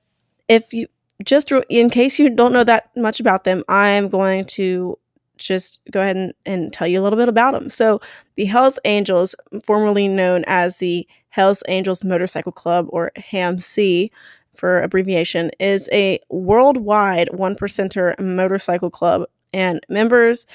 if 0.47 0.73
you 0.73 0.87
just 1.23 1.51
in 1.69 1.89
case 1.89 2.19
you 2.19 2.29
don't 2.29 2.53
know 2.53 2.63
that 2.63 2.91
much 2.95 3.19
about 3.19 3.43
them, 3.43 3.63
I'm 3.67 4.09
going 4.09 4.45
to 4.45 4.97
just 5.37 5.81
go 5.91 6.01
ahead 6.01 6.15
and, 6.15 6.33
and 6.45 6.71
tell 6.71 6.87
you 6.87 7.01
a 7.01 7.03
little 7.03 7.17
bit 7.17 7.29
about 7.29 7.53
them. 7.53 7.69
So, 7.69 7.99
the 8.35 8.45
Hells 8.45 8.79
Angels, 8.85 9.35
formerly 9.65 10.07
known 10.07 10.43
as 10.47 10.77
the 10.77 11.07
Hells 11.29 11.63
Angels 11.67 12.03
Motorcycle 12.03 12.51
Club 12.51 12.87
or 12.89 13.11
HAMC 13.17 14.11
for 14.55 14.81
abbreviation, 14.81 15.51
is 15.59 15.89
a 15.91 16.19
worldwide 16.29 17.29
one 17.33 17.55
percenter 17.55 18.17
motorcycle 18.19 18.89
club, 18.89 19.25
and 19.53 19.81
members 19.89 20.45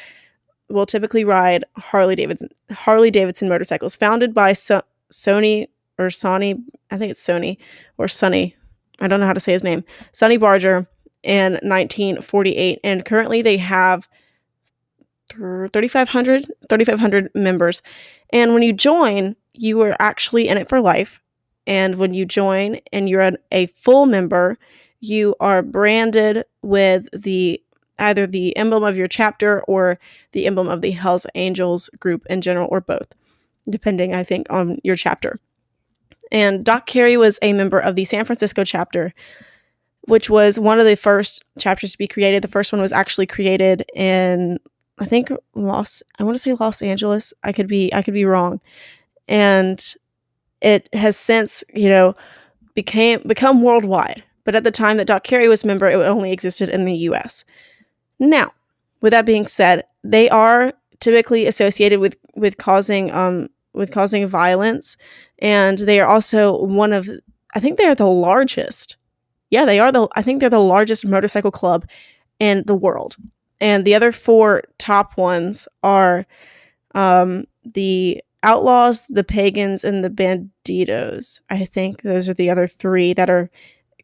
will 0.70 0.86
typically 0.86 1.24
ride 1.24 1.64
Harley 1.76 2.16
Davidson 2.16 2.48
Harley 2.70 3.10
Davidson 3.10 3.48
motorcycles, 3.48 3.96
founded 3.96 4.32
by 4.32 4.52
so- 4.52 4.82
Sony 5.12 5.68
or 5.98 6.06
Sony, 6.06 6.62
I 6.90 6.98
think 6.98 7.10
it's 7.10 7.24
Sony 7.24 7.58
or 7.98 8.08
Sonny. 8.08 8.56
I 9.00 9.08
don't 9.08 9.20
know 9.20 9.26
how 9.26 9.32
to 9.32 9.40
say 9.40 9.52
his 9.52 9.64
name. 9.64 9.84
Sonny 10.12 10.36
Barger 10.36 10.86
in 11.22 11.52
1948, 11.62 12.80
and 12.82 13.04
currently 13.04 13.42
they 13.42 13.58
have 13.58 14.08
3,500 15.32 16.46
3,500 16.68 17.30
members. 17.34 17.82
And 18.32 18.54
when 18.54 18.62
you 18.62 18.72
join, 18.72 19.36
you 19.54 19.80
are 19.82 19.96
actually 19.98 20.48
in 20.48 20.58
it 20.58 20.68
for 20.68 20.80
life. 20.80 21.20
And 21.66 21.96
when 21.96 22.14
you 22.14 22.24
join 22.24 22.78
and 22.92 23.08
you're 23.08 23.32
a 23.52 23.66
full 23.66 24.06
member, 24.06 24.58
you 25.00 25.34
are 25.40 25.62
branded 25.62 26.44
with 26.62 27.08
the 27.12 27.62
either 28.00 28.26
the 28.26 28.56
emblem 28.56 28.82
of 28.82 28.96
your 28.96 29.08
chapter 29.08 29.62
or 29.62 29.98
the 30.32 30.46
emblem 30.46 30.68
of 30.68 30.80
the 30.80 30.92
Hells 30.92 31.26
Angels 31.34 31.88
group 32.00 32.26
in 32.28 32.40
general, 32.40 32.68
or 32.70 32.80
both, 32.80 33.14
depending, 33.68 34.14
I 34.14 34.22
think, 34.22 34.46
on 34.50 34.78
your 34.82 34.96
chapter. 34.96 35.40
And 36.32 36.64
Doc 36.64 36.86
Carey 36.86 37.16
was 37.16 37.38
a 37.42 37.52
member 37.52 37.78
of 37.78 37.96
the 37.96 38.04
San 38.04 38.24
Francisco 38.24 38.64
chapter, 38.64 39.12
which 40.02 40.30
was 40.30 40.58
one 40.58 40.78
of 40.78 40.86
the 40.86 40.96
first 40.96 41.44
chapters 41.58 41.92
to 41.92 41.98
be 41.98 42.08
created. 42.08 42.42
The 42.42 42.48
first 42.48 42.72
one 42.72 42.80
was 42.80 42.92
actually 42.92 43.26
created 43.26 43.84
in, 43.94 44.58
I 44.98 45.06
think, 45.06 45.30
Los. 45.54 46.02
I 46.18 46.24
want 46.24 46.36
to 46.36 46.42
say 46.42 46.54
Los 46.54 46.82
Angeles. 46.82 47.34
I 47.42 47.52
could 47.52 47.68
be, 47.68 47.92
I 47.92 48.02
could 48.02 48.14
be 48.14 48.24
wrong. 48.24 48.60
And 49.28 49.82
it 50.60 50.88
has 50.94 51.16
since, 51.16 51.64
you 51.74 51.88
know, 51.88 52.14
became 52.74 53.22
become 53.26 53.62
worldwide. 53.62 54.22
But 54.44 54.54
at 54.54 54.64
the 54.64 54.70
time 54.70 54.96
that 54.96 55.06
Doc 55.06 55.24
Carey 55.24 55.48
was 55.48 55.64
member, 55.64 55.88
it 55.88 55.94
only 55.94 56.32
existed 56.32 56.68
in 56.68 56.84
the 56.84 56.96
U.S. 56.96 57.44
Now, 58.20 58.52
with 59.00 59.12
that 59.12 59.26
being 59.26 59.46
said, 59.46 59.84
they 60.04 60.28
are 60.28 60.72
typically 61.00 61.46
associated 61.46 61.98
with 61.98 62.16
with 62.36 62.58
causing 62.58 63.10
um 63.10 63.48
with 63.72 63.90
causing 63.90 64.26
violence, 64.26 64.96
and 65.38 65.78
they 65.78 65.98
are 66.00 66.06
also 66.06 66.62
one 66.64 66.92
of 66.92 67.08
I 67.54 67.60
think 67.60 67.78
they 67.78 67.86
are 67.86 67.94
the 67.94 68.06
largest. 68.06 68.96
Yeah, 69.50 69.64
they 69.64 69.80
are 69.80 69.90
the 69.90 70.06
I 70.14 70.22
think 70.22 70.40
they're 70.40 70.50
the 70.50 70.58
largest 70.58 71.04
motorcycle 71.04 71.50
club 71.50 71.88
in 72.38 72.62
the 72.66 72.74
world. 72.74 73.16
And 73.60 73.84
the 73.84 73.94
other 73.94 74.12
four 74.12 74.62
top 74.78 75.16
ones 75.18 75.68
are 75.82 76.26
um, 76.94 77.44
the 77.64 78.22
Outlaws, 78.42 79.02
the 79.10 79.24
Pagans, 79.24 79.84
and 79.84 80.02
the 80.02 80.08
Bandidos. 80.08 81.40
I 81.50 81.66
think 81.66 82.02
those 82.02 82.26
are 82.28 82.34
the 82.34 82.48
other 82.48 82.66
three 82.66 83.12
that 83.12 83.28
are 83.28 83.50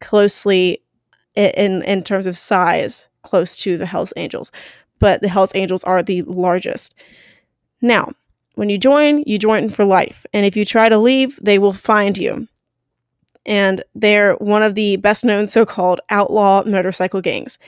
closely 0.00 0.82
in 1.34 1.82
in 1.82 2.02
terms 2.02 2.26
of 2.26 2.36
size 2.36 3.08
close 3.26 3.56
to 3.58 3.76
the 3.76 3.86
Hells 3.86 4.12
Angels, 4.16 4.52
but 4.98 5.20
the 5.20 5.28
Hells 5.28 5.52
Angels 5.54 5.84
are 5.84 6.02
the 6.02 6.22
largest. 6.22 6.94
Now, 7.82 8.12
when 8.54 8.70
you 8.70 8.78
join, 8.78 9.22
you 9.26 9.38
join 9.38 9.68
for 9.68 9.84
life. 9.84 10.24
And 10.32 10.46
if 10.46 10.56
you 10.56 10.64
try 10.64 10.88
to 10.88 10.98
leave, 10.98 11.38
they 11.42 11.58
will 11.58 11.74
find 11.74 12.16
you. 12.16 12.48
And 13.44 13.84
they're 13.94 14.34
one 14.36 14.62
of 14.62 14.74
the 14.74 14.96
best 14.96 15.24
known 15.24 15.46
so 15.46 15.64
called 15.66 16.00
outlaw 16.10 16.64
motorcycle 16.66 17.20
gangs. 17.20 17.58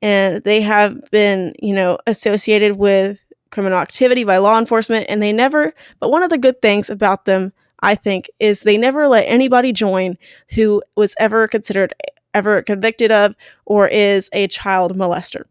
And 0.00 0.42
they 0.44 0.62
have 0.62 1.10
been, 1.10 1.54
you 1.60 1.74
know, 1.74 1.98
associated 2.06 2.76
with 2.76 3.22
criminal 3.50 3.78
activity 3.78 4.24
by 4.24 4.38
law 4.38 4.58
enforcement. 4.58 5.06
And 5.08 5.22
they 5.22 5.32
never, 5.32 5.74
but 5.98 6.10
one 6.10 6.22
of 6.22 6.30
the 6.30 6.38
good 6.38 6.62
things 6.62 6.88
about 6.88 7.24
them, 7.24 7.52
I 7.80 7.96
think, 7.96 8.30
is 8.38 8.62
they 8.62 8.78
never 8.78 9.08
let 9.08 9.24
anybody 9.26 9.72
join 9.72 10.16
who 10.54 10.82
was 10.96 11.14
ever 11.18 11.48
considered 11.48 11.92
ever 12.34 12.62
convicted 12.62 13.10
of 13.10 13.34
or 13.66 13.88
is 13.88 14.28
a 14.32 14.46
child 14.48 14.96
molester. 14.96 15.44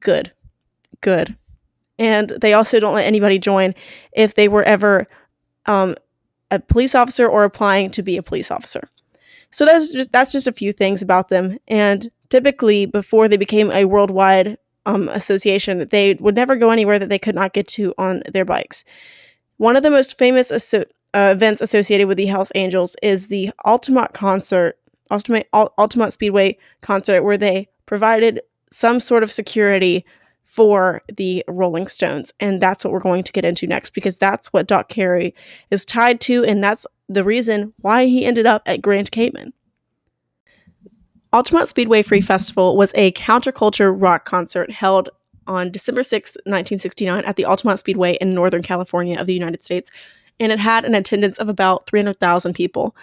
Good. 0.00 0.32
Good. 1.00 1.36
And 1.98 2.30
they 2.40 2.52
also 2.54 2.80
don't 2.80 2.94
let 2.94 3.06
anybody 3.06 3.38
join 3.38 3.74
if 4.12 4.34
they 4.34 4.48
were 4.48 4.62
ever 4.64 5.06
um, 5.66 5.94
a 6.50 6.58
police 6.58 6.94
officer 6.94 7.28
or 7.28 7.44
applying 7.44 7.90
to 7.90 8.02
be 8.02 8.16
a 8.16 8.22
police 8.22 8.50
officer. 8.50 8.88
So 9.50 9.64
that's 9.64 9.92
just 9.92 10.12
that's 10.12 10.32
just 10.32 10.46
a 10.46 10.52
few 10.52 10.72
things 10.72 11.02
about 11.02 11.28
them. 11.28 11.58
And 11.68 12.10
typically, 12.30 12.86
before 12.86 13.28
they 13.28 13.36
became 13.36 13.70
a 13.70 13.84
worldwide 13.84 14.56
um, 14.86 15.08
association, 15.10 15.86
they 15.90 16.14
would 16.14 16.34
never 16.34 16.56
go 16.56 16.70
anywhere 16.70 16.98
that 16.98 17.08
they 17.08 17.18
could 17.18 17.34
not 17.34 17.52
get 17.52 17.68
to 17.68 17.94
on 17.98 18.22
their 18.32 18.44
bikes. 18.44 18.84
One 19.58 19.76
of 19.76 19.82
the 19.82 19.90
most 19.90 20.18
famous 20.18 20.50
aso- 20.50 20.86
uh, 21.14 21.30
events 21.32 21.60
associated 21.60 22.08
with 22.08 22.16
the 22.16 22.26
Hells 22.26 22.50
Angels 22.54 22.96
is 23.02 23.28
the 23.28 23.50
Altamont 23.64 24.14
concert 24.14 24.78
Altamont, 25.12 26.12
Speedway 26.12 26.58
concert 26.80 27.22
where 27.22 27.38
they 27.38 27.68
provided 27.86 28.40
some 28.70 28.98
sort 28.98 29.22
of 29.22 29.30
security 29.30 30.04
for 30.44 31.02
the 31.14 31.44
Rolling 31.48 31.86
Stones. 31.86 32.32
And 32.40 32.60
that's 32.60 32.84
what 32.84 32.92
we're 32.92 33.00
going 33.00 33.22
to 33.22 33.32
get 33.32 33.44
into 33.44 33.66
next 33.66 33.90
because 33.90 34.18
that's 34.18 34.52
what 34.52 34.66
Doc 34.66 34.88
Carey 34.88 35.34
is 35.70 35.84
tied 35.84 36.20
to, 36.22 36.44
and 36.44 36.62
that's 36.62 36.86
the 37.08 37.24
reason 37.24 37.72
why 37.78 38.06
he 38.06 38.24
ended 38.24 38.46
up 38.46 38.62
at 38.66 38.82
Grand 38.82 39.10
Cayman. 39.10 39.52
Altamont 41.32 41.68
Speedway 41.68 42.02
Free 42.02 42.20
Festival 42.20 42.76
was 42.76 42.92
a 42.94 43.12
counterculture 43.12 43.94
rock 43.96 44.26
concert 44.26 44.70
held 44.70 45.08
on 45.46 45.70
December 45.70 46.02
6, 46.02 46.32
1969, 46.44 47.24
at 47.24 47.36
the 47.36 47.46
Altamont 47.46 47.78
Speedway 47.78 48.18
in 48.20 48.34
Northern 48.34 48.62
California 48.62 49.18
of 49.18 49.26
the 49.26 49.34
United 49.34 49.64
States, 49.64 49.90
and 50.38 50.52
it 50.52 50.58
had 50.58 50.84
an 50.84 50.94
attendance 50.94 51.38
of 51.38 51.48
about 51.48 51.86
300,000 51.86 52.52
people. 52.52 52.94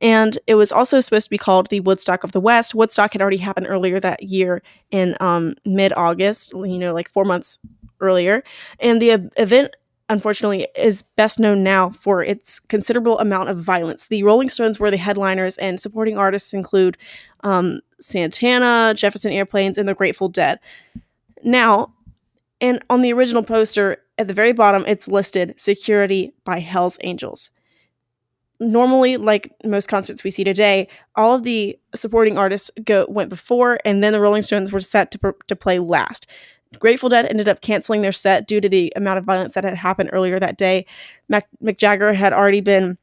And 0.00 0.38
it 0.46 0.54
was 0.54 0.72
also 0.72 1.00
supposed 1.00 1.26
to 1.26 1.30
be 1.30 1.38
called 1.38 1.68
the 1.68 1.80
Woodstock 1.80 2.24
of 2.24 2.32
the 2.32 2.40
West. 2.40 2.74
Woodstock 2.74 3.12
had 3.12 3.22
already 3.22 3.38
happened 3.38 3.66
earlier 3.68 4.00
that 4.00 4.22
year 4.22 4.62
in 4.90 5.16
um, 5.20 5.54
mid 5.64 5.92
August, 5.94 6.52
you 6.52 6.78
know, 6.78 6.92
like 6.92 7.10
four 7.10 7.24
months 7.24 7.58
earlier. 8.00 8.42
And 8.80 9.00
the 9.00 9.30
event, 9.36 9.74
unfortunately, 10.08 10.68
is 10.76 11.02
best 11.16 11.38
known 11.38 11.62
now 11.62 11.90
for 11.90 12.22
its 12.22 12.60
considerable 12.60 13.18
amount 13.18 13.48
of 13.48 13.58
violence. 13.58 14.08
The 14.08 14.22
Rolling 14.22 14.50
Stones 14.50 14.78
were 14.78 14.90
the 14.90 14.96
headliners, 14.96 15.56
and 15.58 15.80
supporting 15.80 16.18
artists 16.18 16.52
include 16.52 16.98
um, 17.42 17.80
Santana, 18.00 18.94
Jefferson 18.96 19.32
Airplanes, 19.32 19.78
and 19.78 19.88
the 19.88 19.94
Grateful 19.94 20.28
Dead. 20.28 20.58
Now, 21.42 21.94
and 22.60 22.84
on 22.90 23.00
the 23.00 23.12
original 23.12 23.42
poster 23.42 23.98
at 24.18 24.28
the 24.28 24.34
very 24.34 24.52
bottom, 24.52 24.84
it's 24.86 25.08
listed 25.08 25.54
security 25.56 26.34
by 26.44 26.60
Hells 26.60 26.98
Angels 27.02 27.50
normally 28.60 29.16
like 29.16 29.52
most 29.64 29.88
concerts 29.88 30.22
we 30.22 30.30
see 30.30 30.44
today 30.44 30.86
all 31.16 31.34
of 31.34 31.42
the 31.42 31.78
supporting 31.94 32.38
artists 32.38 32.70
go 32.84 33.04
went 33.08 33.28
before 33.28 33.78
and 33.84 34.02
then 34.02 34.12
the 34.12 34.20
rolling 34.20 34.42
stones 34.42 34.72
were 34.72 34.80
set 34.80 35.10
to, 35.10 35.34
to 35.46 35.56
play 35.56 35.78
last 35.78 36.26
grateful 36.78 37.08
dead 37.08 37.26
ended 37.26 37.48
up 37.48 37.60
canceling 37.60 38.02
their 38.02 38.12
set 38.12 38.46
due 38.46 38.60
to 38.60 38.68
the 38.68 38.92
amount 38.96 39.18
of 39.18 39.24
violence 39.24 39.54
that 39.54 39.64
had 39.64 39.76
happened 39.76 40.10
earlier 40.12 40.38
that 40.38 40.56
day 40.56 40.86
mick 41.30 41.78
jagger 41.78 42.12
had 42.12 42.32
already 42.32 42.60
been 42.60 42.96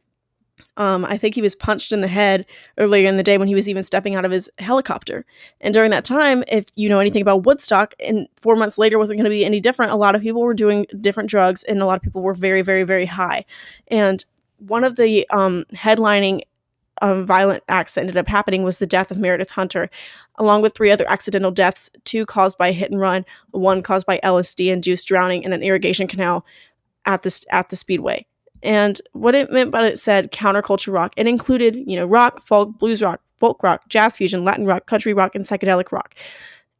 um, 0.77 1.05
I 1.05 1.17
think 1.17 1.35
he 1.35 1.41
was 1.41 1.53
punched 1.53 1.91
in 1.91 2.01
the 2.01 2.07
head 2.07 2.45
earlier 2.77 3.07
in 3.07 3.17
the 3.17 3.23
day 3.23 3.37
when 3.37 3.47
he 3.47 3.55
was 3.55 3.67
even 3.67 3.83
stepping 3.83 4.15
out 4.15 4.25
of 4.25 4.31
his 4.31 4.49
helicopter. 4.57 5.25
And 5.59 5.73
during 5.73 5.91
that 5.91 6.05
time, 6.05 6.43
if 6.47 6.65
you 6.75 6.87
know 6.89 6.99
anything 6.99 7.21
about 7.21 7.45
Woodstock, 7.45 7.93
and 7.99 8.27
four 8.39 8.55
months 8.55 8.77
later 8.77 8.97
wasn't 8.97 9.17
going 9.17 9.25
to 9.25 9.29
be 9.29 9.45
any 9.45 9.59
different, 9.59 9.91
a 9.91 9.95
lot 9.95 10.15
of 10.15 10.21
people 10.21 10.41
were 10.41 10.53
doing 10.53 10.85
different 10.99 11.29
drugs 11.29 11.63
and 11.63 11.81
a 11.81 11.85
lot 11.85 11.97
of 11.97 12.01
people 12.01 12.21
were 12.21 12.33
very, 12.33 12.61
very, 12.61 12.83
very 12.83 13.05
high. 13.05 13.45
And 13.89 14.23
one 14.67 14.83
of 14.83 14.95
the 14.95 15.27
um, 15.29 15.65
headlining 15.73 16.41
um, 17.01 17.25
violent 17.25 17.63
acts 17.67 17.95
that 17.95 18.01
ended 18.01 18.17
up 18.17 18.27
happening 18.27 18.63
was 18.63 18.77
the 18.77 18.85
death 18.85 19.11
of 19.11 19.17
Meredith 19.17 19.49
Hunter, 19.49 19.89
along 20.35 20.61
with 20.61 20.75
three 20.75 20.91
other 20.91 21.09
accidental 21.09 21.51
deaths, 21.51 21.89
two 22.05 22.25
caused 22.25 22.57
by 22.57 22.71
hit 22.71 22.91
and 22.91 22.99
run, 22.99 23.23
one 23.51 23.81
caused 23.81 24.05
by 24.05 24.19
LSD 24.23 24.67
induced 24.67 25.07
drowning 25.07 25.43
in 25.43 25.51
an 25.53 25.63
irrigation 25.63 26.07
canal 26.07 26.45
at 27.05 27.23
the, 27.23 27.45
at 27.49 27.69
the 27.69 27.75
speedway. 27.75 28.25
And 28.63 29.01
what 29.13 29.33
it 29.33 29.51
meant 29.51 29.71
by 29.71 29.87
it 29.87 29.97
said 29.97 30.31
counterculture 30.31 30.93
rock. 30.93 31.13
It 31.17 31.27
included, 31.27 31.75
you 31.75 31.95
know, 31.95 32.05
rock, 32.05 32.43
folk, 32.43 32.77
blues 32.77 33.01
rock, 33.01 33.19
folk 33.39 33.63
rock, 33.63 33.87
jazz 33.89 34.17
fusion, 34.17 34.45
Latin 34.45 34.67
rock, 34.67 34.85
country 34.85 35.13
rock, 35.13 35.33
and 35.33 35.43
psychedelic 35.43 35.91
rock. 35.91 36.13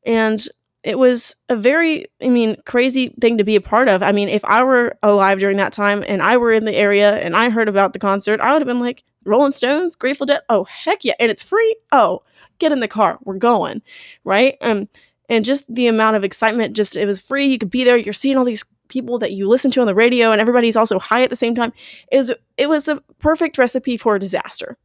And 0.06 0.46
it 0.84 0.98
was 0.98 1.36
a 1.48 1.56
very, 1.56 2.06
I 2.22 2.30
mean, 2.30 2.58
crazy 2.66 3.10
thing 3.22 3.38
to 3.38 3.44
be 3.44 3.56
a 3.56 3.62
part 3.62 3.88
of. 3.88 4.02
I 4.02 4.12
mean, 4.12 4.30
if 4.30 4.44
I 4.46 4.64
were 4.64 4.98
alive 5.04 5.40
during 5.40 5.58
that 5.58 5.74
time 5.74 6.04
and 6.08 6.22
I 6.22 6.38
were 6.38 6.52
in 6.52 6.66
the 6.66 6.76
area 6.76 7.18
and 7.18 7.36
I 7.36 7.50
heard 7.50 7.70
about 7.70 7.94
the 7.94 8.00
concert, 8.00 8.42
I 8.42 8.54
would 8.54 8.62
have 8.62 8.68
been 8.68 8.80
like, 8.80 9.04
Rolling 9.24 9.52
Stones, 9.52 9.96
Grateful 9.96 10.26
Dead, 10.26 10.42
oh 10.50 10.64
heck 10.64 11.06
yeah, 11.06 11.14
and 11.20 11.30
it's 11.30 11.44
free. 11.44 11.76
Oh, 11.92 12.24
get 12.60 12.72
in 12.72 12.80
the 12.80 12.88
car, 12.88 13.20
we're 13.24 13.38
going, 13.38 13.82
right? 14.24 14.58
Um, 14.62 14.90
and 15.30 15.46
just 15.46 15.74
the 15.74 15.88
amount 15.88 16.16
of 16.16 16.24
excitement, 16.24 16.76
just 16.76 16.96
it 16.96 17.06
was 17.06 17.22
free. 17.22 17.46
You 17.46 17.58
could 17.58 17.70
be 17.70 17.84
there. 17.84 17.98
You're 17.98 18.14
seeing 18.14 18.38
all 18.38 18.46
these 18.46 18.66
people 18.88 19.20
that 19.20 19.32
you 19.32 19.48
listen 19.48 19.72
to 19.72 19.82
on 19.82 19.88
the 19.88 19.96
radio, 19.96 20.32
and 20.32 20.42
everybody's 20.42 20.76
also 20.76 21.00
high 21.00 21.24
at 21.24 21.30
the 21.30 21.36
same 21.36 21.56
time. 21.56 21.72
Is 22.12 22.34
it 22.58 22.68
was 22.68 22.86
the 22.86 23.02
perfect 23.20 23.58
recipe 23.58 23.96
for 23.96 24.16
a 24.16 24.20
disaster. 24.20 24.78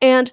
And 0.00 0.30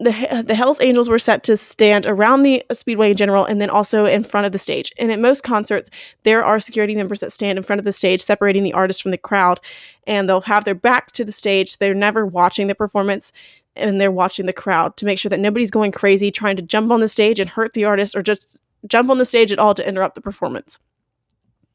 the 0.00 0.44
the 0.46 0.54
Hell's 0.54 0.80
Angels 0.80 1.08
were 1.08 1.18
set 1.18 1.44
to 1.44 1.56
stand 1.56 2.06
around 2.06 2.42
the 2.42 2.64
speedway 2.72 3.10
in 3.10 3.16
general 3.16 3.44
and 3.44 3.60
then 3.60 3.70
also 3.70 4.04
in 4.06 4.24
front 4.24 4.46
of 4.46 4.52
the 4.52 4.58
stage. 4.58 4.92
And 4.98 5.12
at 5.12 5.20
most 5.20 5.42
concerts, 5.42 5.90
there 6.24 6.44
are 6.44 6.58
security 6.58 6.94
members 6.94 7.20
that 7.20 7.32
stand 7.32 7.58
in 7.58 7.64
front 7.64 7.78
of 7.78 7.84
the 7.84 7.92
stage, 7.92 8.20
separating 8.20 8.64
the 8.64 8.72
artist 8.72 9.02
from 9.02 9.12
the 9.12 9.18
crowd, 9.18 9.60
and 10.06 10.28
they'll 10.28 10.40
have 10.42 10.64
their 10.64 10.74
backs 10.74 11.12
to 11.12 11.24
the 11.24 11.32
stage. 11.32 11.78
They're 11.78 11.94
never 11.94 12.26
watching 12.26 12.66
the 12.66 12.74
performance 12.74 13.32
and 13.76 14.00
they're 14.00 14.10
watching 14.10 14.46
the 14.46 14.52
crowd 14.52 14.96
to 14.96 15.04
make 15.04 15.18
sure 15.18 15.30
that 15.30 15.40
nobody's 15.40 15.70
going 15.70 15.92
crazy 15.92 16.30
trying 16.30 16.56
to 16.56 16.62
jump 16.62 16.90
on 16.90 17.00
the 17.00 17.08
stage 17.08 17.40
and 17.40 17.50
hurt 17.50 17.72
the 17.72 17.84
artist 17.84 18.14
or 18.14 18.22
just 18.22 18.60
jump 18.86 19.10
on 19.10 19.18
the 19.18 19.24
stage 19.24 19.52
at 19.52 19.58
all 19.58 19.74
to 19.74 19.86
interrupt 19.86 20.14
the 20.14 20.20
performance. 20.20 20.78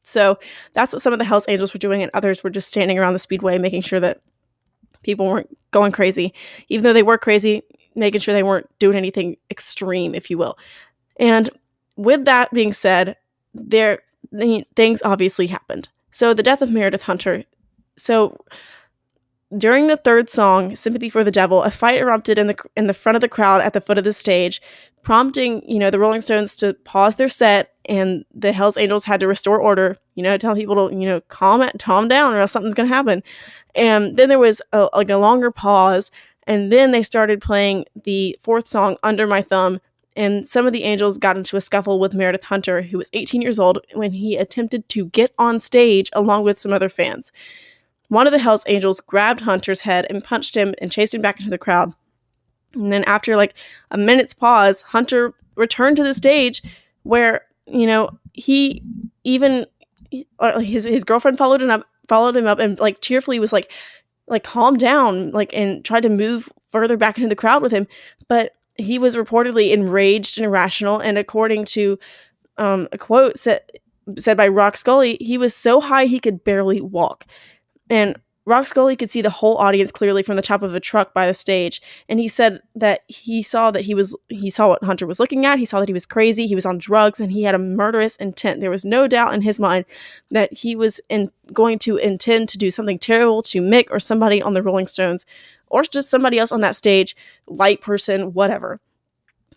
So 0.02 0.38
that's 0.72 0.92
what 0.92 1.02
some 1.02 1.12
of 1.12 1.18
the 1.18 1.24
Hells 1.24 1.44
Angels 1.48 1.74
were 1.74 1.78
doing, 1.78 2.02
and 2.02 2.10
others 2.14 2.42
were 2.42 2.50
just 2.50 2.68
standing 2.68 2.98
around 2.98 3.12
the 3.12 3.18
speedway 3.18 3.58
making 3.58 3.82
sure 3.82 4.00
that 4.00 4.20
people 5.02 5.26
weren't 5.26 5.56
going 5.72 5.92
crazy. 5.92 6.32
Even 6.68 6.84
though 6.84 6.92
they 6.92 7.02
were 7.02 7.18
crazy, 7.18 7.62
making 7.94 8.20
sure 8.20 8.34
they 8.34 8.42
weren't 8.42 8.68
doing 8.78 8.96
anything 8.96 9.36
extreme, 9.50 10.14
if 10.14 10.30
you 10.30 10.38
will. 10.38 10.58
And 11.18 11.50
with 11.96 12.24
that 12.24 12.52
being 12.52 12.72
said, 12.72 13.16
there 13.54 14.00
things 14.76 15.02
obviously 15.04 15.48
happened. 15.48 15.88
So 16.10 16.34
the 16.34 16.42
death 16.42 16.62
of 16.62 16.70
Meredith 16.70 17.04
Hunter. 17.04 17.44
So 17.96 18.36
during 19.56 19.88
the 19.88 19.96
third 19.96 20.30
song, 20.30 20.76
"Sympathy 20.76 21.10
for 21.10 21.24
the 21.24 21.30
Devil," 21.30 21.62
a 21.62 21.70
fight 21.70 21.98
erupted 21.98 22.38
in 22.38 22.46
the 22.46 22.56
in 22.76 22.86
the 22.86 22.94
front 22.94 23.16
of 23.16 23.20
the 23.20 23.28
crowd 23.28 23.60
at 23.60 23.72
the 23.72 23.80
foot 23.80 23.98
of 23.98 24.04
the 24.04 24.12
stage, 24.12 24.62
prompting 25.02 25.62
you 25.68 25.78
know 25.78 25.90
the 25.90 25.98
Rolling 25.98 26.20
Stones 26.20 26.54
to 26.56 26.74
pause 26.84 27.16
their 27.16 27.28
set, 27.28 27.72
and 27.86 28.24
the 28.32 28.52
Hell's 28.52 28.76
Angels 28.76 29.04
had 29.04 29.20
to 29.20 29.26
restore 29.26 29.60
order. 29.60 29.96
You 30.14 30.22
know, 30.22 30.36
tell 30.36 30.54
people 30.54 30.88
to 30.88 30.94
you 30.94 31.06
know 31.06 31.20
calm 31.22 31.62
it, 31.62 31.80
calm 31.80 32.06
down, 32.06 32.32
or 32.32 32.38
else 32.38 32.52
something's 32.52 32.74
gonna 32.74 32.88
happen. 32.88 33.22
And 33.74 34.16
then 34.16 34.28
there 34.28 34.38
was 34.38 34.62
a, 34.72 34.88
like 34.94 35.10
a 35.10 35.16
longer 35.16 35.50
pause 35.50 36.10
and 36.46 36.72
then 36.72 36.90
they 36.90 37.02
started 37.02 37.40
playing 37.40 37.84
the 38.04 38.36
fourth 38.42 38.66
song, 38.66 38.96
Under 39.02 39.26
My 39.26 39.42
Thumb. 39.42 39.80
And 40.16 40.48
some 40.48 40.66
of 40.66 40.72
the 40.72 40.82
angels 40.82 41.18
got 41.18 41.36
into 41.36 41.56
a 41.56 41.60
scuffle 41.60 42.00
with 42.00 42.14
Meredith 42.14 42.44
Hunter, 42.44 42.82
who 42.82 42.98
was 42.98 43.10
18 43.12 43.40
years 43.40 43.58
old, 43.58 43.78
when 43.94 44.12
he 44.12 44.36
attempted 44.36 44.88
to 44.90 45.06
get 45.06 45.32
on 45.38 45.58
stage 45.58 46.10
along 46.12 46.42
with 46.42 46.58
some 46.58 46.72
other 46.72 46.88
fans. 46.88 47.30
One 48.08 48.26
of 48.26 48.32
the 48.32 48.40
Hells 48.40 48.64
Angels 48.66 49.00
grabbed 49.00 49.42
Hunter's 49.42 49.82
head 49.82 50.06
and 50.10 50.24
punched 50.24 50.56
him 50.56 50.74
and 50.80 50.90
chased 50.90 51.14
him 51.14 51.22
back 51.22 51.38
into 51.38 51.50
the 51.50 51.58
crowd. 51.58 51.94
And 52.74 52.92
then, 52.92 53.04
after 53.04 53.36
like 53.36 53.54
a 53.92 53.98
minute's 53.98 54.34
pause, 54.34 54.82
Hunter 54.82 55.32
returned 55.54 55.96
to 55.98 56.04
the 56.04 56.14
stage 56.14 56.62
where, 57.04 57.46
you 57.66 57.86
know, 57.86 58.18
he 58.32 58.82
even 59.22 59.66
uh, 60.40 60.58
his 60.58 60.84
his 60.84 61.04
girlfriend 61.04 61.38
followed 61.38 61.62
him 61.62 61.70
up 61.70 61.86
followed 62.08 62.36
him 62.36 62.46
up 62.46 62.58
and 62.58 62.78
like 62.80 63.00
cheerfully 63.00 63.38
was 63.38 63.52
like 63.52 63.70
like 64.30 64.44
calm 64.44 64.76
down 64.76 65.30
like 65.32 65.52
and 65.52 65.84
tried 65.84 66.02
to 66.02 66.08
move 66.08 66.48
further 66.68 66.96
back 66.96 67.18
into 67.18 67.28
the 67.28 67.36
crowd 67.36 67.62
with 67.62 67.72
him 67.72 67.86
but 68.28 68.54
he 68.76 68.98
was 68.98 69.16
reportedly 69.16 69.72
enraged 69.72 70.38
and 70.38 70.46
irrational 70.46 70.98
and 71.00 71.18
according 71.18 71.64
to 71.64 71.98
um, 72.60 72.88
a 72.92 72.98
quote 72.98 73.36
said, 73.36 73.62
said 74.18 74.36
by 74.36 74.46
rock 74.46 74.76
scully 74.76 75.16
he 75.20 75.38
was 75.38 75.54
so 75.56 75.80
high 75.80 76.04
he 76.04 76.20
could 76.20 76.44
barely 76.44 76.80
walk. 76.80 77.24
And 77.88 78.16
Rock 78.50 78.66
Scully 78.66 78.96
could 78.96 79.10
see 79.10 79.22
the 79.22 79.30
whole 79.30 79.56
audience 79.58 79.92
clearly 79.92 80.24
from 80.24 80.34
the 80.34 80.42
top 80.42 80.62
of 80.62 80.74
a 80.74 80.80
truck 80.80 81.14
by 81.14 81.26
the 81.26 81.32
stage, 81.32 81.80
and 82.08 82.18
he 82.18 82.26
said 82.26 82.60
that 82.74 83.02
he 83.06 83.44
saw 83.44 83.70
that 83.70 83.82
he 83.82 83.94
was 83.94 84.16
he 84.28 84.50
saw 84.50 84.68
what 84.68 84.82
Hunter 84.82 85.06
was 85.06 85.20
looking 85.20 85.46
at. 85.46 85.60
He 85.60 85.64
saw 85.64 85.78
that 85.78 85.88
he 85.88 85.92
was 85.92 86.04
crazy, 86.04 86.48
he 86.48 86.56
was 86.56 86.66
on 86.66 86.76
drugs, 86.76 87.20
and 87.20 87.30
he 87.30 87.44
had 87.44 87.54
a 87.54 87.60
murderous 87.60 88.16
intent. 88.16 88.60
There 88.60 88.68
was 88.68 88.84
no 88.84 89.06
doubt 89.06 89.34
in 89.34 89.42
his 89.42 89.60
mind 89.60 89.84
that 90.32 90.52
he 90.52 90.74
was 90.74 91.00
in, 91.08 91.30
going 91.52 91.78
to 91.80 91.96
intend 91.96 92.48
to 92.48 92.58
do 92.58 92.72
something 92.72 92.98
terrible 92.98 93.40
to 93.42 93.62
Mick 93.62 93.86
or 93.90 94.00
somebody 94.00 94.42
on 94.42 94.52
the 94.52 94.64
Rolling 94.64 94.88
Stones, 94.88 95.24
or 95.68 95.82
just 95.84 96.10
somebody 96.10 96.36
else 96.36 96.50
on 96.50 96.60
that 96.62 96.74
stage, 96.74 97.14
light 97.46 97.80
person, 97.80 98.34
whatever. 98.34 98.80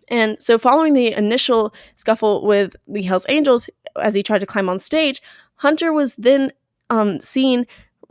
And 0.08 0.40
so, 0.40 0.60
following 0.60 0.94
the 0.94 1.14
initial 1.14 1.74
scuffle 1.96 2.46
with 2.46 2.76
the 2.88 3.02
Hells 3.02 3.26
Angels 3.28 3.72
as 4.00 4.14
he 4.14 4.22
tried 4.22 4.42
to 4.42 4.46
climb 4.46 4.70
on 4.70 4.78
stage, 4.78 5.20
Hunter 5.56 5.92
was 5.92 6.14
then 6.14 6.52
um, 6.92 7.18
seen 7.18 7.66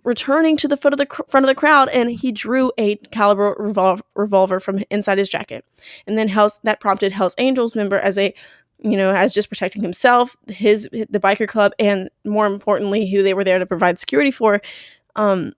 returning 0.04 0.56
to 0.56 0.68
the 0.68 0.76
foot 0.76 0.92
of 0.92 0.98
the 0.98 1.06
cr- 1.06 1.22
front 1.28 1.44
of 1.44 1.48
the 1.48 1.54
crowd 1.54 1.88
and 1.90 2.10
he 2.10 2.32
drew 2.32 2.72
a 2.78 2.96
caliber 2.96 3.54
revol- 3.58 4.00
revolver 4.14 4.58
from 4.58 4.82
inside 4.90 5.18
his 5.18 5.28
jacket. 5.28 5.64
And 6.06 6.18
then 6.18 6.28
Hell's, 6.28 6.58
that 6.64 6.80
prompted 6.80 7.12
Hell's 7.12 7.34
Angels 7.38 7.76
member 7.76 7.98
as 7.98 8.18
a 8.18 8.34
you 8.84 8.96
know 8.96 9.12
as 9.12 9.32
just 9.32 9.48
protecting 9.48 9.80
himself 9.80 10.36
his 10.48 10.88
the 10.90 11.20
biker 11.20 11.46
club 11.46 11.72
and 11.78 12.10
more 12.24 12.46
importantly 12.46 13.08
who 13.08 13.22
they 13.22 13.32
were 13.32 13.44
there 13.44 13.60
to 13.60 13.66
provide 13.66 13.98
security 13.98 14.30
for. 14.30 14.60
Um 15.14 15.52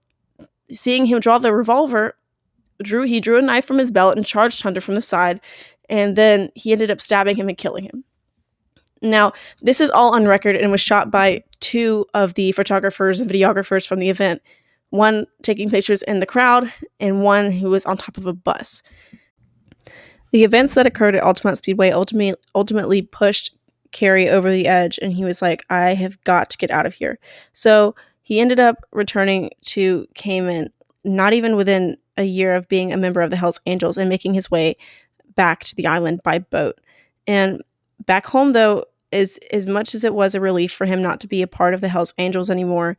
seeing 0.70 1.06
him 1.06 1.20
draw 1.20 1.38
the 1.38 1.54
revolver 1.54 2.16
drew 2.82 3.04
he 3.04 3.20
drew 3.20 3.38
a 3.38 3.42
knife 3.42 3.64
from 3.64 3.78
his 3.78 3.90
belt 3.90 4.16
and 4.16 4.26
charged 4.26 4.60
Hunter 4.62 4.80
from 4.80 4.94
the 4.94 5.02
side 5.02 5.40
and 5.88 6.16
then 6.16 6.50
he 6.54 6.72
ended 6.72 6.90
up 6.90 7.00
stabbing 7.00 7.36
him 7.36 7.48
and 7.48 7.56
killing 7.56 7.84
him. 7.84 8.04
Now, 9.02 9.32
this 9.60 9.80
is 9.80 9.90
all 9.90 10.14
on 10.14 10.26
record 10.26 10.56
and 10.56 10.70
was 10.72 10.80
shot 10.80 11.10
by 11.10 11.44
two 11.64 12.04
of 12.12 12.34
the 12.34 12.52
photographers 12.52 13.20
and 13.20 13.30
videographers 13.30 13.86
from 13.86 13.98
the 13.98 14.10
event 14.10 14.42
one 14.90 15.26
taking 15.42 15.70
pictures 15.70 16.02
in 16.02 16.20
the 16.20 16.26
crowd 16.26 16.70
and 17.00 17.22
one 17.22 17.50
who 17.50 17.70
was 17.70 17.86
on 17.86 17.96
top 17.96 18.18
of 18.18 18.26
a 18.26 18.34
bus. 18.34 18.82
The 20.30 20.44
events 20.44 20.74
that 20.74 20.86
occurred 20.86 21.16
at 21.16 21.22
Altamont 21.22 21.56
Speedway 21.56 21.90
ultimately 21.90 22.34
ultimately 22.54 23.00
pushed 23.00 23.56
Carey 23.92 24.28
over 24.28 24.50
the 24.50 24.68
edge, 24.68 24.98
and 25.00 25.12
he 25.14 25.24
was 25.24 25.40
like, 25.40 25.64
"I 25.70 25.94
have 25.94 26.22
got 26.24 26.50
to 26.50 26.58
get 26.58 26.70
out 26.70 26.84
of 26.84 26.92
here." 26.92 27.18
So 27.52 27.94
he 28.22 28.40
ended 28.40 28.60
up 28.60 28.84
returning 28.92 29.50
to 29.68 30.06
Cayman, 30.14 30.70
not 31.02 31.32
even 31.32 31.56
within 31.56 31.96
a 32.18 32.24
year 32.24 32.54
of 32.54 32.68
being 32.68 32.92
a 32.92 32.98
member 32.98 33.22
of 33.22 33.30
the 33.30 33.36
Hells 33.36 33.60
Angels, 33.64 33.96
and 33.96 34.08
making 34.08 34.34
his 34.34 34.50
way 34.50 34.76
back 35.34 35.64
to 35.64 35.74
the 35.74 35.86
island 35.86 36.20
by 36.22 36.40
boat. 36.40 36.78
And 37.26 37.62
back 38.04 38.26
home, 38.26 38.52
though, 38.52 38.84
is 39.14 39.38
as 39.52 39.66
much 39.66 39.94
as 39.94 40.04
it 40.04 40.14
was 40.14 40.34
a 40.34 40.40
relief 40.40 40.72
for 40.72 40.86
him 40.86 41.00
not 41.00 41.20
to 41.20 41.26
be 41.26 41.42
a 41.42 41.46
part 41.46 41.74
of 41.74 41.80
the 41.80 41.88
Hells 41.88 42.14
Angels 42.18 42.50
anymore, 42.50 42.96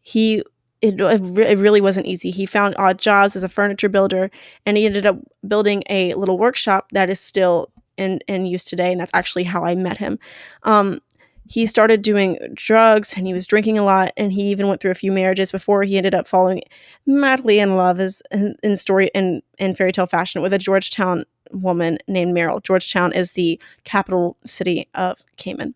he 0.00 0.42
it, 0.82 0.98
it 0.98 1.58
really 1.58 1.82
wasn't 1.82 2.06
easy. 2.06 2.30
He 2.30 2.46
found 2.46 2.74
odd 2.78 2.98
jobs 2.98 3.36
as 3.36 3.42
a 3.42 3.50
furniture 3.50 3.90
builder, 3.90 4.30
and 4.64 4.78
he 4.78 4.86
ended 4.86 5.04
up 5.04 5.18
building 5.46 5.82
a 5.90 6.14
little 6.14 6.38
workshop 6.38 6.88
that 6.92 7.10
is 7.10 7.20
still 7.20 7.70
in 7.96 8.20
in 8.26 8.46
use 8.46 8.64
today. 8.64 8.92
And 8.92 9.00
that's 9.00 9.12
actually 9.14 9.44
how 9.44 9.64
I 9.64 9.74
met 9.74 9.98
him. 9.98 10.18
Um, 10.62 11.00
he 11.50 11.66
started 11.66 12.00
doing 12.02 12.38
drugs 12.54 13.14
and 13.16 13.26
he 13.26 13.34
was 13.34 13.44
drinking 13.44 13.76
a 13.76 13.84
lot 13.84 14.12
and 14.16 14.32
he 14.32 14.50
even 14.50 14.68
went 14.68 14.80
through 14.80 14.92
a 14.92 14.94
few 14.94 15.10
marriages 15.10 15.50
before 15.50 15.82
he 15.82 15.96
ended 15.96 16.14
up 16.14 16.28
falling 16.28 16.62
madly 17.06 17.58
in 17.58 17.76
love 17.76 17.98
as 17.98 18.22
in 18.62 18.76
story 18.76 19.10
in 19.14 19.42
in 19.58 19.74
fairy 19.74 19.90
tale 19.90 20.06
fashion 20.06 20.40
with 20.42 20.52
a 20.52 20.58
George 20.58 20.90
Town 20.90 21.24
woman 21.50 21.98
named 22.06 22.34
Meryl. 22.36 22.62
George 22.62 22.92
Town 22.92 23.12
is 23.12 23.32
the 23.32 23.60
capital 23.82 24.36
city 24.44 24.88
of 24.94 25.24
Cayman. 25.36 25.74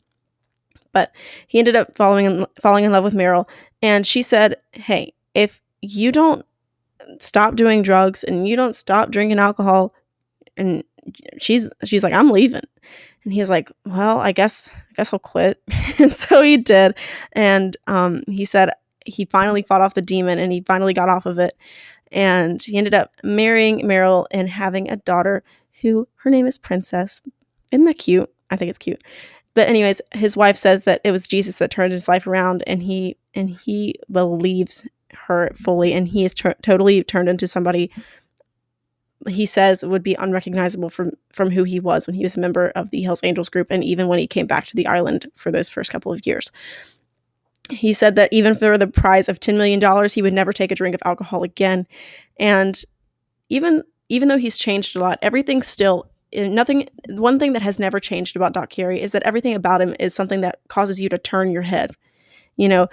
But 0.93 1.11
he 1.49 1.59
ended 1.59 1.75
up 1.75 1.97
falling 1.97 2.25
in, 2.25 2.47
falling 2.63 2.85
in 2.85 2.93
love 2.93 3.03
with 3.03 3.15
Meryl 3.15 3.49
and 3.83 4.07
she 4.07 4.23
said, 4.23 4.55
"Hey, 4.73 5.13
if 5.35 5.61
you 5.83 6.13
don't 6.13 6.47
stop 7.19 7.57
doing 7.57 7.83
drugs 7.83 8.23
and 8.23 8.47
you 8.47 8.55
don't 8.55 8.77
stop 8.77 9.11
drinking 9.11 9.41
alcohol 9.41 9.93
and 10.57 10.85
she's 11.41 11.69
she's 11.85 12.05
like, 12.05 12.13
"I'm 12.13 12.31
leaving." 12.31 12.63
And 13.25 13.33
he's 13.33 13.51
like, 13.51 13.71
"Well, 13.85 14.19
I 14.21 14.33
guess 14.33 14.73
I 14.75 14.93
guess 14.97 15.13
I'll 15.13 15.19
quit." 15.19 15.63
and 15.99 16.13
so 16.13 16.43
he 16.43 16.57
did. 16.57 16.97
And 17.33 17.77
um, 17.87 18.23
he 18.29 18.45
said 18.45 18.71
he 19.07 19.25
finally 19.27 19.63
fought 19.63 19.81
off 19.81 19.95
the 19.95 20.03
demon 20.03 20.39
and 20.39 20.53
he 20.53 20.63
finally 20.63 20.95
got 20.95 21.09
off 21.09 21.27
of 21.27 21.39
it. 21.39 21.57
And 22.13 22.63
he 22.63 22.79
ended 22.79 22.95
up 22.95 23.13
marrying 23.23 23.81
Meryl 23.81 24.27
and 24.31 24.49
having 24.49 24.91
a 24.91 24.97
daughter 24.97 25.43
who 25.83 26.09
her 26.17 26.31
name 26.31 26.47
is 26.47 26.59
Princess. 26.59 27.21
Isn't 27.73 27.87
that 27.87 27.99
cute? 27.99 28.31
I 28.51 28.57
think 28.57 28.71
it's 28.71 28.79
cute. 28.79 29.03
But 29.55 29.69
anyways, 29.69 30.01
his 30.13 30.37
wife 30.37 30.57
says 30.57 30.83
that 30.85 31.01
it 31.05 31.13
was 31.13 31.29
Jesus 31.29 31.59
that 31.59 31.71
turned 31.71 31.93
his 31.93 32.09
life 32.09 32.27
around 32.27 32.63
and 32.67 32.83
he 32.83 33.17
and 33.35 33.51
he 33.51 33.95
believes 34.11 34.89
her 35.27 35.51
fully 35.55 35.93
and 35.93 36.09
he 36.09 36.25
is 36.25 36.35
ter- 36.35 36.57
totally 36.63 37.03
turned 37.05 37.29
into 37.29 37.47
somebody 37.47 37.91
he 39.29 39.47
says 39.47 39.83
would 39.85 40.03
be 40.03 40.15
unrecognizable 40.15 40.89
from 40.89 41.13
from 41.33 41.51
who 41.51 41.65
he 41.65 41.81
was 41.81 42.07
when 42.07 42.15
he 42.15 42.23
was 42.23 42.37
a 42.37 42.41
member 42.41 42.69
of 42.71 42.91
the 42.91 43.03
Hells 43.03 43.25
Angels 43.25 43.49
group 43.49 43.69
and 43.71 43.83
even 43.83 44.09
when 44.09 44.19
he 44.19 44.27
came 44.27 44.47
back 44.47 44.67
to 44.67 44.77
the 44.77 44.87
island 44.87 45.27
for 45.35 45.51
those 45.51 45.71
first 45.71 45.91
couple 45.91 46.13
of 46.13 46.27
years. 46.27 46.51
He 47.71 47.93
said 47.93 48.17
that 48.17 48.33
even 48.33 48.55
for 48.55 48.77
the 48.77 48.87
prize 48.87 49.29
of 49.29 49.41
$10 49.41 49.57
million, 49.57 50.09
he 50.11 50.21
would 50.21 50.35
never 50.35 50.53
take 50.53 50.71
a 50.71 50.75
drink 50.75 50.95
of 50.95 51.01
alcohol 51.05 51.43
again. 51.43 51.87
And 52.39 52.83
even 53.49 53.83
even 54.09 54.29
though 54.29 54.39
he's 54.39 54.59
changed 54.59 54.97
a 54.97 55.01
lot, 55.01 55.19
everything 55.23 55.63
still 55.63 56.11
eh, 56.33 56.49
nothing 56.49 56.89
one 57.09 57.39
thing 57.39 57.55
that 57.55 57.63
has 57.63 57.79
never 57.79 58.01
changed 58.01 58.37
about 58.37 58.53
Doc 58.53 58.71
Carey 58.71 59.01
is 59.01 59.13
that 59.13 59.23
everything 59.23 59.55
about 59.55 59.81
him 59.81 59.95
is 59.99 60.15
something 60.15 60.43
that 60.43 60.59
causes 60.69 61.01
you 61.01 61.09
to 61.09 61.19
turn 61.19 61.51
your 61.51 61.63
head. 61.63 61.93
You 62.57 62.69
know, 62.69 62.89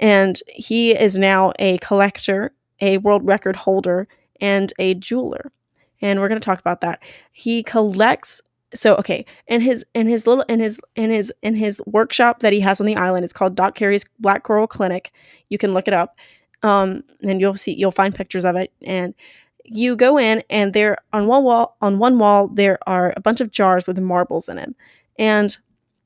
and 0.00 0.40
he 0.48 0.90
is 0.90 1.18
now 1.18 1.52
a 1.58 1.78
collector, 1.78 2.52
a 2.80 2.98
world 2.98 3.24
record 3.24 3.56
holder, 3.56 4.08
and 4.40 4.72
a 4.78 4.94
jeweler 4.94 5.52
and 6.00 6.20
we're 6.20 6.28
going 6.28 6.40
to 6.40 6.44
talk 6.44 6.60
about 6.60 6.80
that. 6.80 7.02
He 7.32 7.62
collects 7.62 8.42
so 8.74 8.94
okay, 8.96 9.24
in 9.46 9.60
his 9.60 9.84
in 9.94 10.06
his 10.06 10.26
little 10.26 10.44
in 10.44 10.60
his 10.60 10.78
in 10.96 11.10
his 11.10 11.32
in 11.42 11.54
his 11.54 11.80
workshop 11.86 12.40
that 12.40 12.52
he 12.52 12.60
has 12.60 12.80
on 12.80 12.86
the 12.86 12.96
island, 12.96 13.24
it's 13.24 13.32
called 13.32 13.54
Doc 13.54 13.74
Carey's 13.74 14.04
Black 14.18 14.42
Coral 14.42 14.66
Clinic. 14.66 15.12
You 15.48 15.58
can 15.58 15.72
look 15.72 15.88
it 15.88 15.94
up. 15.94 16.16
Um 16.62 17.02
and 17.22 17.40
you'll 17.40 17.56
see 17.56 17.74
you'll 17.74 17.90
find 17.90 18.14
pictures 18.14 18.44
of 18.44 18.56
it 18.56 18.72
and 18.82 19.14
you 19.64 19.96
go 19.96 20.18
in 20.18 20.42
and 20.48 20.72
there 20.72 20.96
on 21.12 21.26
one 21.26 21.44
wall 21.44 21.76
on 21.80 21.98
one 21.98 22.18
wall 22.18 22.48
there 22.48 22.78
are 22.86 23.12
a 23.16 23.20
bunch 23.20 23.40
of 23.40 23.50
jars 23.50 23.86
with 23.86 23.98
marbles 24.00 24.48
in 24.48 24.56
them. 24.56 24.74
And 25.18 25.56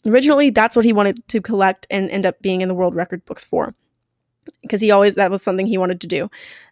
originally 0.06 0.50
that's 0.50 0.76
what 0.76 0.84
he 0.84 0.92
wanted 0.92 1.26
to 1.28 1.40
collect 1.40 1.86
and 1.90 2.10
end 2.10 2.26
up 2.26 2.40
being 2.42 2.60
in 2.60 2.68
the 2.68 2.74
world 2.74 2.94
record 2.94 3.24
books 3.24 3.44
for 3.44 3.74
because 4.62 4.80
he 4.80 4.90
always 4.90 5.14
that 5.14 5.30
was 5.30 5.42
something 5.42 5.66
he 5.66 5.78
wanted 5.78 6.00
to 6.00 6.06
do. 6.06 6.30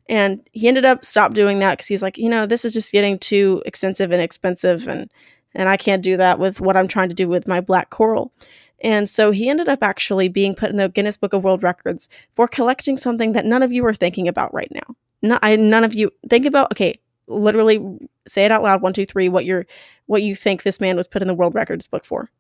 And 0.09 0.47
he 0.53 0.69
ended 0.69 0.85
up 0.85 1.05
stopped 1.05 1.35
doing 1.35 1.59
that 1.61 1.73
because 1.73 1.87
he's 1.87 2.03
like 2.03 2.19
you 2.19 2.29
know 2.29 2.47
this 2.47 2.65
is 2.65 2.73
just 2.73 2.93
getting 2.93 3.19
too 3.19 3.63
extensive 3.67 4.11
and 4.11 4.23
expensive 4.23 4.89
and 4.89 5.11
and 5.55 5.69
i 5.69 5.77
can't 5.77 6.03
do 6.03 6.17
that 6.17 6.39
with 6.39 6.61
what 6.61 6.77
i'm 6.77 6.89
trying 6.89 7.09
to 7.09 7.15
do 7.15 7.29
with 7.29 7.49
my 7.49 7.61
black 7.61 7.91
coral. 7.91 8.33
And 8.81 9.09
so 9.09 9.33
he 9.33 9.51
ended 9.51 9.69
up 9.69 9.83
actually 9.83 10.29
being 10.29 10.55
put 10.55 10.71
in 10.71 10.77
the 10.77 10.89
guinness 10.89 11.17
book 11.17 11.33
of 11.33 11.43
world 11.43 11.65
records 11.65 12.09
for 12.37 12.47
collecting 12.47 12.97
something 12.97 13.33
that 13.33 13.45
none 13.45 13.65
of 13.65 13.73
you 13.73 13.85
are 13.87 13.95
thinking 13.95 14.29
about 14.29 14.55
right 14.55 14.71
now. 14.71 14.95
No, 15.21 15.37
I, 15.43 15.57
none 15.57 15.83
of 15.83 15.95
you 15.95 16.13
think 16.29 16.47
about 16.47 16.71
okay 16.73 17.01
literally 17.27 17.85
say 18.27 18.45
it 18.45 18.53
out 18.53 18.63
loud 18.63 18.81
one 18.81 18.93
two 18.93 19.05
three 19.05 19.29
what 19.29 19.45
you're 19.45 19.67
what 20.07 20.23
you 20.23 20.35
think 20.35 20.63
this 20.63 20.81
man 20.81 20.97
was 20.97 21.09
put 21.09 21.23
in 21.23 21.29
the 21.29 21.35
world 21.35 21.55
records 21.55 21.87
book 21.87 22.05
for. 22.05 22.31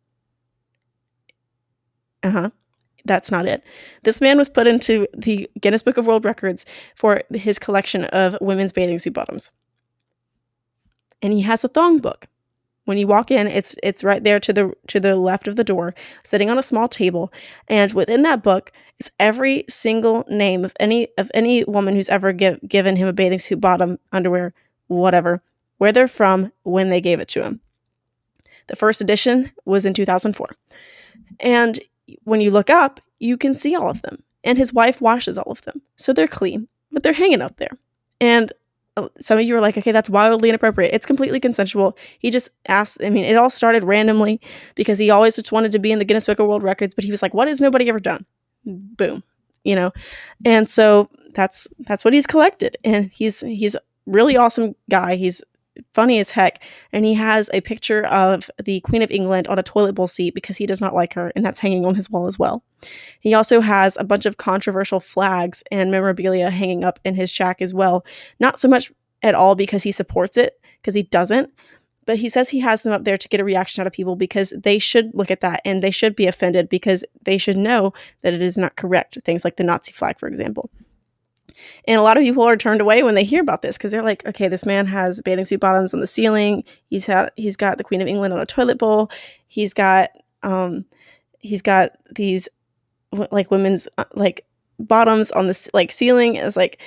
Uh-huh 2.22 2.50
that's 3.04 3.30
not 3.30 3.46
it. 3.46 3.62
This 4.02 4.20
man 4.20 4.38
was 4.38 4.48
put 4.48 4.66
into 4.66 5.06
the 5.16 5.48
Guinness 5.60 5.82
Book 5.82 5.96
of 5.96 6.06
World 6.06 6.24
Records 6.24 6.66
for 6.94 7.22
his 7.32 7.58
collection 7.58 8.04
of 8.04 8.36
women's 8.40 8.72
bathing 8.72 8.98
suit 8.98 9.14
bottoms. 9.14 9.50
And 11.22 11.32
he 11.32 11.42
has 11.42 11.64
a 11.64 11.68
thong 11.68 11.98
book. 11.98 12.26
When 12.84 12.96
you 12.96 13.06
walk 13.06 13.30
in, 13.30 13.48
it's 13.48 13.76
it's 13.82 14.02
right 14.02 14.24
there 14.24 14.40
to 14.40 14.52
the 14.52 14.72
to 14.86 14.98
the 14.98 15.16
left 15.16 15.46
of 15.46 15.56
the 15.56 15.64
door, 15.64 15.94
sitting 16.24 16.48
on 16.48 16.58
a 16.58 16.62
small 16.62 16.88
table, 16.88 17.30
and 17.68 17.92
within 17.92 18.22
that 18.22 18.42
book 18.42 18.72
is 18.98 19.10
every 19.20 19.64
single 19.68 20.24
name 20.30 20.64
of 20.64 20.72
any 20.80 21.08
of 21.18 21.30
any 21.34 21.64
woman 21.64 21.94
who's 21.94 22.08
ever 22.08 22.32
give, 22.32 22.58
given 22.66 22.96
him 22.96 23.06
a 23.06 23.12
bathing 23.12 23.40
suit 23.40 23.60
bottom, 23.60 23.98
underwear, 24.10 24.54
whatever, 24.86 25.42
where 25.76 25.92
they're 25.92 26.08
from, 26.08 26.50
when 26.62 26.88
they 26.88 27.02
gave 27.02 27.20
it 27.20 27.28
to 27.28 27.42
him. 27.42 27.60
The 28.68 28.76
first 28.76 29.02
edition 29.02 29.50
was 29.66 29.84
in 29.84 29.92
2004. 29.92 30.48
And 31.40 31.78
when 32.24 32.40
you 32.40 32.50
look 32.50 32.70
up, 32.70 33.00
you 33.18 33.36
can 33.36 33.54
see 33.54 33.74
all 33.74 33.90
of 33.90 34.02
them. 34.02 34.22
And 34.44 34.56
his 34.56 34.72
wife 34.72 35.00
washes 35.00 35.36
all 35.36 35.50
of 35.50 35.62
them. 35.62 35.82
So 35.96 36.12
they're 36.12 36.28
clean, 36.28 36.68
but 36.92 37.02
they're 37.02 37.12
hanging 37.12 37.42
up 37.42 37.56
there. 37.56 37.76
And 38.20 38.52
uh, 38.96 39.08
some 39.20 39.38
of 39.38 39.44
you 39.44 39.56
are 39.56 39.60
like, 39.60 39.76
okay, 39.76 39.92
that's 39.92 40.10
wildly 40.10 40.48
inappropriate. 40.48 40.94
It's 40.94 41.06
completely 41.06 41.40
consensual. 41.40 41.96
He 42.18 42.30
just 42.30 42.50
asked, 42.66 42.98
I 43.02 43.10
mean, 43.10 43.24
it 43.24 43.36
all 43.36 43.50
started 43.50 43.84
randomly 43.84 44.40
because 44.74 44.98
he 44.98 45.10
always 45.10 45.36
just 45.36 45.52
wanted 45.52 45.72
to 45.72 45.78
be 45.78 45.92
in 45.92 45.98
the 45.98 46.04
Guinness 46.04 46.26
Book 46.26 46.38
of 46.38 46.46
World 46.46 46.62
Records, 46.62 46.94
but 46.94 47.04
he 47.04 47.10
was 47.10 47.22
like, 47.22 47.34
what 47.34 47.48
has 47.48 47.60
nobody 47.60 47.88
ever 47.88 48.00
done? 48.00 48.24
Boom. 48.64 49.22
You 49.64 49.76
know? 49.76 49.92
And 50.44 50.68
so 50.68 51.10
that's 51.34 51.68
that's 51.80 52.04
what 52.04 52.14
he's 52.14 52.26
collected. 52.26 52.76
And 52.84 53.10
he's 53.12 53.40
he's 53.40 53.76
really 54.06 54.36
awesome 54.36 54.74
guy. 54.88 55.16
He's 55.16 55.42
funny 55.94 56.18
as 56.18 56.30
heck. 56.30 56.62
And 56.92 57.04
he 57.04 57.14
has 57.14 57.50
a 57.52 57.60
picture 57.60 58.06
of 58.06 58.50
the 58.62 58.80
Queen 58.80 59.02
of 59.02 59.10
England 59.10 59.48
on 59.48 59.58
a 59.58 59.62
toilet 59.62 59.94
bowl 59.94 60.06
seat 60.06 60.34
because 60.34 60.56
he 60.56 60.66
does 60.66 60.80
not 60.80 60.94
like 60.94 61.14
her, 61.14 61.32
and 61.34 61.44
that's 61.44 61.60
hanging 61.60 61.84
on 61.84 61.94
his 61.94 62.10
wall 62.10 62.26
as 62.26 62.38
well. 62.38 62.64
He 63.20 63.34
also 63.34 63.60
has 63.60 63.96
a 63.98 64.04
bunch 64.04 64.26
of 64.26 64.36
controversial 64.36 65.00
flags 65.00 65.62
and 65.70 65.90
memorabilia 65.90 66.50
hanging 66.50 66.84
up 66.84 66.98
in 67.04 67.14
his 67.14 67.30
shack 67.30 67.60
as 67.60 67.74
well. 67.74 68.04
Not 68.38 68.58
so 68.58 68.68
much 68.68 68.92
at 69.22 69.34
all 69.34 69.54
because 69.54 69.82
he 69.82 69.92
supports 69.92 70.36
it, 70.36 70.60
because 70.80 70.94
he 70.94 71.02
doesn't. 71.02 71.52
But 72.06 72.18
he 72.18 72.30
says 72.30 72.48
he 72.48 72.60
has 72.60 72.82
them 72.82 72.94
up 72.94 73.04
there 73.04 73.18
to 73.18 73.28
get 73.28 73.40
a 73.40 73.44
reaction 73.44 73.82
out 73.82 73.86
of 73.86 73.92
people 73.92 74.16
because 74.16 74.54
they 74.62 74.78
should 74.78 75.10
look 75.12 75.30
at 75.30 75.40
that 75.40 75.60
and 75.66 75.82
they 75.82 75.90
should 75.90 76.16
be 76.16 76.26
offended 76.26 76.70
because 76.70 77.04
they 77.22 77.36
should 77.36 77.58
know 77.58 77.92
that 78.22 78.32
it 78.32 78.42
is 78.42 78.56
not 78.56 78.76
correct. 78.76 79.18
Things 79.26 79.44
like 79.44 79.56
the 79.56 79.64
Nazi 79.64 79.92
flag, 79.92 80.18
for 80.18 80.26
example. 80.26 80.70
And 81.86 81.98
a 81.98 82.02
lot 82.02 82.16
of 82.16 82.22
people 82.22 82.42
are 82.42 82.56
turned 82.56 82.80
away 82.80 83.02
when 83.02 83.14
they 83.14 83.24
hear 83.24 83.40
about 83.40 83.62
this 83.62 83.78
because 83.78 83.90
they're 83.90 84.02
like, 84.02 84.24
okay, 84.26 84.48
this 84.48 84.66
man 84.66 84.86
has 84.86 85.22
bathing 85.22 85.44
suit 85.44 85.60
bottoms 85.60 85.94
on 85.94 86.00
the 86.00 86.06
ceiling. 86.06 86.64
He's 86.88 87.06
had 87.06 87.30
he's 87.36 87.56
got 87.56 87.78
the 87.78 87.84
Queen 87.84 88.02
of 88.02 88.08
England 88.08 88.34
on 88.34 88.40
a 88.40 88.46
toilet 88.46 88.78
bowl. 88.78 89.10
He's 89.46 89.74
got 89.74 90.10
um 90.42 90.84
he's 91.38 91.62
got 91.62 91.92
these 92.14 92.48
like 93.32 93.50
women's 93.50 93.88
uh, 93.98 94.04
like 94.14 94.44
bottoms 94.78 95.30
on 95.32 95.46
the 95.46 95.70
like 95.72 95.92
ceiling. 95.92 96.36
It's 96.36 96.56
like 96.56 96.80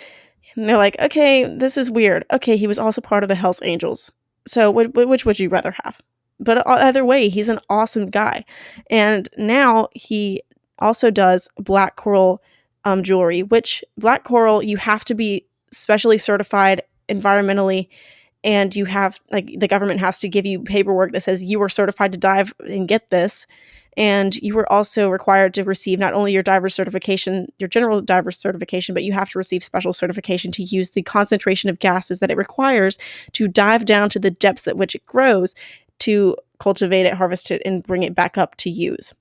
and 0.56 0.68
they're 0.68 0.78
like, 0.78 1.00
okay, 1.00 1.44
this 1.44 1.78
is 1.78 1.90
weird. 1.90 2.26
Okay, 2.32 2.58
he 2.58 2.68
was 2.68 2.80
also 2.80 3.02
part 3.02 3.24
of 3.24 3.30
the 3.30 3.36
Hells 3.36 3.62
Angels. 3.64 4.12
So 4.48 4.72
wh- 4.74 4.94
which 4.94 5.26
would 5.26 5.40
you 5.40 5.50
rather 5.50 5.74
have? 5.84 6.02
But 6.40 6.68
either 6.68 7.06
way, 7.06 7.30
he's 7.30 7.50
an 7.50 7.60
awesome 7.70 8.08
guy. 8.08 8.46
And 8.90 9.30
now 9.38 9.90
he 9.94 10.42
also 10.80 11.12
does 11.12 11.48
black 11.58 11.96
coral 11.96 12.42
um, 12.86 13.04
jewelry, 13.04 13.44
which 13.44 13.84
black 13.98 14.24
coral, 14.24 14.64
you 14.64 14.78
have 14.78 15.06
to 15.06 15.16
be 15.16 15.46
specially 15.72 16.18
certified 16.18 16.82
environmentally 17.10 17.88
and 18.44 18.76
you 18.76 18.86
have 18.86 19.20
like 19.32 19.60
the 19.60 19.68
government 19.68 20.00
has 20.00 20.20
to 20.20 20.30
give 20.30 20.46
you 20.46 20.60
paperwork 20.62 21.12
that 21.12 21.22
says 21.22 21.44
you 21.44 21.62
are 21.62 21.70
certified 21.70 22.12
to 22.12 22.18
dive 22.18 22.54
and 22.60 22.88
get 22.88 23.10
this 23.10 23.46
and 23.98 24.36
you 24.36 24.56
were 24.56 24.72
also 24.72 25.10
required 25.10 25.54
to 25.54 25.64
receive 25.64 26.00
not 26.00 26.14
only 26.14 26.32
your 26.32 26.44
diver 26.44 26.70
certification 26.70 27.48
your 27.60 27.68
general 27.68 28.02
diver 28.02 28.32
certification 28.32 28.94
but 28.94 29.04
you 29.04 29.14
have 29.14 29.30
to 29.30 29.38
receive 29.38 29.64
special 29.64 29.94
certification 29.94 30.52
to 30.52 30.64
use 30.64 30.92
the 30.92 31.04
concentration 31.04 31.70
of 31.70 31.80
gases 31.80 32.20
that 32.20 32.32
it 32.32 32.38
requires 32.38 32.98
to 33.34 33.48
dive 33.48 33.86
down 33.86 34.10
to 34.10 34.20
the 34.20 34.32
depths 34.32 34.68
at 34.68 34.78
which 34.78 34.96
it 34.96 35.06
grows 35.06 35.54
to 36.00 36.36
cultivate 36.60 37.06
it 37.06 37.14
harvest 37.14 37.52
it 37.52 37.62
and 37.66 37.84
bring 37.84 38.04
it 38.04 38.16
back 38.16 38.38
up 38.38 38.56
to 38.56 38.70
use 38.70 39.14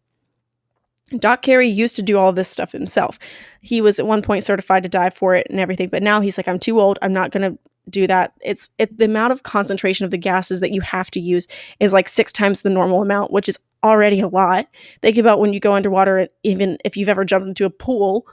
Doc 1.19 1.43
Carey 1.43 1.69
used 1.69 1.97
to 1.97 2.03
do 2.03 2.19
all 2.19 2.33
this 2.33 2.49
stuff 2.49 2.73
himself. 2.73 3.19
He 3.61 3.81
was 3.81 3.99
at 3.99 4.07
one 4.07 4.23
point 4.23 4.45
certified 4.45 4.83
to 4.85 4.89
dive 4.89 5.15
for 5.15 5.35
it 5.35 5.47
and 5.51 5.59
everything, 5.59 5.89
but 5.89 6.03
now 6.03 6.21
he's 6.21 6.37
like, 6.37 6.49
I'm 6.49 6.59
too 6.59 6.81
old. 6.81 6.99
I'm 7.03 7.13
not 7.13 7.33
going 7.33 7.51
to 7.51 7.59
do 7.89 8.07
that. 8.07 8.33
It's 8.43 8.69
it, 8.79 8.97
the 8.97 9.07
amount 9.07 9.33
of 9.33 9.43
concentration 9.43 10.05
of 10.05 10.11
the 10.11 10.19
gases 10.19 10.61
that 10.61 10.73
you 10.73 10.81
have 10.83 11.11
to 11.13 11.21
use 11.21 11.49
is 11.81 11.93
like 11.93 12.09
six 12.09 12.33
times 12.33 12.63
the 12.63 12.71
normal 12.71 13.03
amount, 13.03 13.33
which 13.33 13.49
is 13.49 13.59
already 13.83 14.21
a 14.21 14.29
lot. 14.29 14.69
Think 15.03 15.19
about 15.19 15.41
when 15.41 15.53
you 15.53 15.61
go 15.61 15.75
underwater, 15.75 16.29
even 16.43 16.79
if 16.85 16.97
you've 16.97 17.09
ever 17.09 17.25
jumped 17.25 17.49
into 17.49 17.65
a 17.65 17.71
pool, 17.71 18.27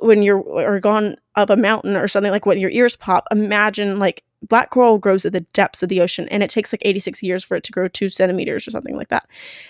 when 0.00 0.22
you're 0.22 0.38
or 0.38 0.80
gone 0.80 1.16
up 1.36 1.50
a 1.50 1.56
mountain 1.56 1.96
or 1.96 2.08
something 2.08 2.32
like 2.32 2.46
when 2.46 2.58
your 2.58 2.70
ears 2.70 2.96
pop. 2.96 3.26
Imagine 3.30 3.98
like 3.98 4.24
black 4.48 4.70
coral 4.70 4.98
grows 4.98 5.24
at 5.24 5.32
the 5.32 5.40
depths 5.40 5.82
of 5.82 5.88
the 5.88 6.00
ocean, 6.00 6.28
and 6.28 6.42
it 6.42 6.50
takes 6.50 6.72
like 6.72 6.82
86 6.84 7.22
years 7.22 7.44
for 7.44 7.56
it 7.56 7.64
to 7.64 7.72
grow 7.72 7.88
two 7.88 8.08
centimeters 8.08 8.66
or 8.66 8.70
something 8.70 8.96
like 8.96 9.08
that. 9.08 9.26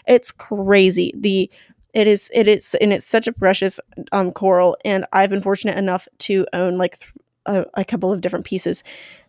It's 0.07 0.31
crazy. 0.31 1.13
The 1.17 1.51
it 1.95 2.07
is 2.07 2.31
it 2.35 2.49
is 2.49 2.75
and 2.81 2.93
it's 2.93 3.07
such 3.07 3.27
a 3.27 3.33
precious 3.33 3.79
um, 4.13 4.33
coral, 4.33 4.77
and 4.85 5.05
I've 5.13 5.31
been 5.31 5.41
fortunate 5.41 5.77
enough 5.77 6.09
to 6.21 6.47
own 6.53 6.79
like 6.79 6.99
th- 6.99 7.13
a, 7.47 7.67
a 7.75 7.85
couple 7.85 8.13
of 8.13 8.21
different 8.21 8.45
pieces. 8.45 8.83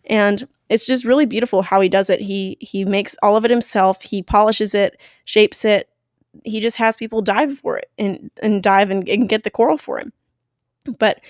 And 0.06 0.48
it's 0.70 0.86
just 0.86 1.06
really 1.06 1.26
beautiful 1.26 1.62
how 1.62 1.82
he 1.82 1.90
does 1.90 2.10
it. 2.10 2.22
He 2.22 2.58
he 2.60 2.86
makes 2.86 3.16
all 3.22 3.36
of 3.36 3.46
it 3.46 3.52
himself. 3.52 4.02
He 4.02 4.24
polishes 4.24 4.74
it 4.74 5.00
shapes 5.26 5.66
it. 5.66 5.90
He 6.46 6.60
just 6.60 6.78
has 6.78 6.96
people 6.96 7.22
dive 7.22 7.58
for 7.58 7.78
it 7.78 7.90
and 7.98 8.32
and 8.42 8.64
dive 8.64 8.90
and, 8.90 9.08
and 9.08 9.30
get 9.30 9.44
the 9.44 9.52
coral 9.52 9.78
for 9.78 10.00
him. 10.00 10.14
But 11.00 11.22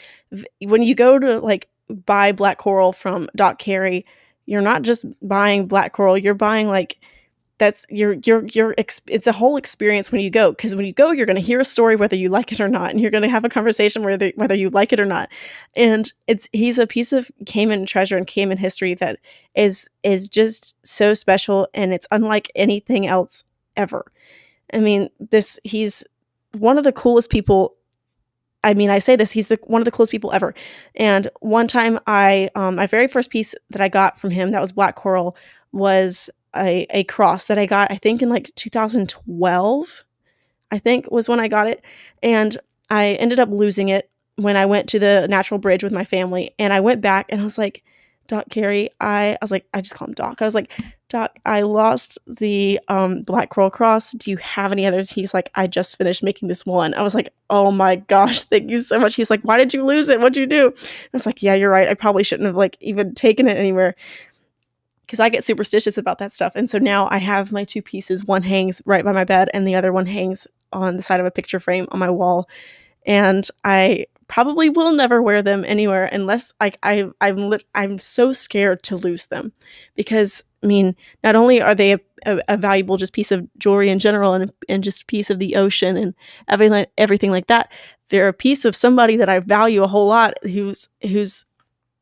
when 0.62 0.84
you 0.84 0.96
go 0.96 1.20
to 1.20 1.40
like 1.40 1.70
buy 1.90 2.32
black 2.32 2.58
coral 2.58 2.92
from 2.94 3.30
doc 3.36 3.60
carey 3.60 4.06
you're 4.46 4.62
not 4.62 4.82
just 4.82 5.06
buying 5.22 5.68
black 5.68 5.94
coral 5.94 6.18
you're 6.18 6.34
buying 6.34 6.68
like 6.68 6.98
that's 7.64 7.86
your 7.90 8.14
your 8.26 8.46
your 8.48 8.76
it's 8.78 9.26
a 9.26 9.32
whole 9.32 9.56
experience 9.56 10.12
when 10.12 10.20
you 10.20 10.30
go 10.30 10.52
because 10.52 10.76
when 10.76 10.86
you 10.86 10.92
go 10.92 11.12
you're 11.12 11.26
going 11.26 11.38
to 11.38 11.42
hear 11.42 11.62
a 11.62 11.66
story 11.66 11.96
whether 11.96 12.16
you 12.16 12.28
like 12.28 12.52
it 12.52 12.60
or 12.60 12.68
not 12.68 12.92
and 12.92 13.00
you're 13.00 13.10
going 13.10 13.24
to 13.24 13.30
have 13.30 13.46
a 13.46 13.50
conversation 13.50 14.04
whether 14.04 14.34
whether 14.36 14.54
you 14.54 14.70
like 14.70 14.92
it 14.92 15.00
or 15.00 15.06
not 15.06 15.30
and 15.74 16.12
it's 16.28 16.50
he's 16.52 16.78
a 16.78 16.86
piece 16.86 17.14
of 17.14 17.32
Cayman 17.46 17.86
treasure 17.86 18.18
and 18.18 18.28
Cayman 18.28 18.58
history 18.58 18.94
that 18.96 19.18
is 19.56 19.90
is 20.04 20.28
just 20.28 20.76
so 20.86 21.14
special 21.14 21.66
and 21.74 21.94
it's 21.94 22.08
unlike 22.12 22.52
anything 22.54 23.08
else 23.08 23.46
ever 23.78 24.12
i 24.74 24.80
mean 24.80 25.10
this 25.32 25.58
he's 25.64 26.04
one 26.52 26.78
of 26.78 26.84
the 26.84 26.92
coolest 26.92 27.30
people 27.30 27.76
I 28.66 28.74
mean, 28.74 28.90
I 28.90 29.00
say 29.00 29.18
this, 29.18 29.30
he's 29.30 29.50
the, 29.50 29.60
one 29.66 29.82
of 29.82 29.86
the 29.86 29.92
coolest 29.92 30.10
people 30.14 30.32
ever. 30.32 30.56
And 30.96 31.28
one 31.42 31.68
time 31.68 32.00
I, 32.08 32.50
um, 32.56 32.76
my 32.76 32.88
very 32.88 33.08
first 33.10 33.30
piece 33.30 33.54
that 33.72 33.82
I 33.82 33.90
got 33.90 34.18
from 34.18 34.32
him 34.32 34.52
that 34.52 34.62
was 34.62 34.72
black 34.72 34.96
coral 34.96 35.36
was 35.74 36.30
a, 36.56 36.86
a 36.90 37.04
cross 37.06 37.48
that 37.48 37.58
I 37.58 37.66
got, 37.66 37.92
I 37.92 37.96
think 37.96 38.22
in 38.22 38.30
like 38.30 38.54
2012, 38.56 40.06
I 40.72 40.80
think 40.80 41.12
was 41.12 41.30
when 41.30 41.40
I 41.40 41.48
got 41.48 41.68
it. 41.68 41.84
And 42.22 42.58
I 42.90 43.14
ended 43.14 43.40
up 43.40 43.50
losing 43.50 43.90
it 43.90 44.10
when 44.36 44.58
I 44.58 44.66
went 44.66 44.90
to 44.90 45.00
the 45.00 45.28
natural 45.30 45.60
bridge 45.60 45.84
with 45.84 45.94
my 45.94 46.04
family. 46.04 46.52
And 46.58 46.74
I 46.74 46.80
went 46.80 47.02
back 47.02 47.28
and 47.30 47.42
I 47.42 47.44
was 47.44 47.58
like, 47.58 47.84
Doc 48.28 48.50
Carey, 48.50 48.90
I, 49.02 49.34
I 49.34 49.38
was 49.42 49.52
like, 49.52 49.66
I 49.74 49.82
just 49.82 49.96
call 49.96 50.08
him 50.08 50.14
Doc. 50.14 50.42
I 50.42 50.46
was 50.46 50.56
like, 50.56 50.72
Doc, 51.10 51.38
I 51.46 51.62
lost 51.62 52.18
the 52.26 52.80
um, 52.88 53.22
Black 53.22 53.50
Coral 53.50 53.70
Cross. 53.70 54.14
Do 54.14 54.32
you 54.32 54.38
have 54.38 54.72
any 54.72 54.88
others? 54.88 55.12
He's 55.12 55.34
like, 55.34 55.52
I 55.54 55.68
just 55.68 55.98
finished 55.98 56.24
making 56.24 56.48
this 56.48 56.66
one. 56.66 56.94
I 56.96 57.04
was 57.04 57.14
like, 57.14 57.32
oh 57.50 57.70
my 57.70 57.98
gosh, 57.98 58.42
thank 58.42 58.70
you 58.70 58.80
so 58.80 58.98
much. 58.98 59.16
He's 59.16 59.30
like, 59.30 59.42
why 59.42 59.58
did 59.58 59.74
you 59.74 59.86
lose 59.86 60.10
it? 60.10 60.20
What'd 60.20 60.38
you 60.38 60.48
do? 60.48 60.74
I 60.76 61.10
was 61.14 61.26
like, 61.26 61.44
yeah, 61.44 61.54
you're 61.54 61.70
right. 61.70 61.90
I 61.90 61.94
probably 61.94 62.24
shouldn't 62.24 62.48
have 62.48 62.56
like 62.56 62.78
even 62.80 63.14
taken 63.14 63.48
it 63.48 63.58
anywhere 63.58 63.96
because 65.04 65.20
I 65.20 65.30
get 65.30 65.44
superstitious 65.44 65.98
about 65.98 66.18
that 66.18 66.32
stuff. 66.32 66.56
And 66.56 66.70
so 66.70 66.78
now 66.78 67.08
I 67.12 67.18
have 67.18 67.52
my 67.52 67.64
two 67.64 67.82
pieces. 67.82 68.26
One 68.26 68.44
hangs 68.44 68.82
right 68.86 69.04
by 69.04 69.12
my 69.12 69.24
bed, 69.24 69.50
and 69.54 69.68
the 69.68 69.76
other 69.76 69.94
one 69.94 70.06
hangs 70.06 70.48
on 70.72 70.96
the 70.96 71.04
side 71.04 71.20
of 71.20 71.26
a 71.26 71.32
picture 71.32 71.60
frame 71.60 71.88
on 71.92 72.00
my 72.00 72.10
wall. 72.10 72.50
And 73.06 73.48
I 73.64 74.06
probably 74.28 74.70
will 74.70 74.94
never 74.94 75.22
wear 75.22 75.42
them 75.42 75.64
anywhere 75.68 76.06
unless 76.12 76.54
like 76.60 76.78
I 76.82 77.10
I'm 77.22 77.54
I'm 77.76 78.00
so 78.00 78.32
scared 78.32 78.82
to 78.84 78.96
lose 78.96 79.28
them 79.28 79.52
because 79.96 80.44
I 80.64 80.68
mean 80.68 80.96
not 81.24 81.36
only 81.36 81.62
are 81.62 81.76
they 81.76 81.94
a, 81.94 82.00
a, 82.26 82.40
a, 82.48 82.58
valuable 82.58 82.98
just 82.98 83.14
piece 83.14 83.32
of 83.32 83.48
jewelry 83.58 83.90
in 83.90 84.00
general 84.00 84.34
and 84.34 84.52
and 84.70 84.84
just 84.84 85.08
piece 85.08 85.30
of 85.30 85.40
the 85.40 85.56
ocean 85.56 85.98
and 85.98 86.16
everything 86.48 86.86
everything 86.98 87.32
like 87.32 87.48
that 87.48 87.72
they're 88.10 88.28
a 88.28 88.34
piece 88.34 88.66
of 88.66 88.76
somebody 88.76 89.18
that 89.18 89.30
I 89.30 89.40
value 89.40 89.84
a 89.84 89.88
whole 89.88 90.08
lot 90.08 90.34
who's 90.44 90.88
who's 91.02 91.46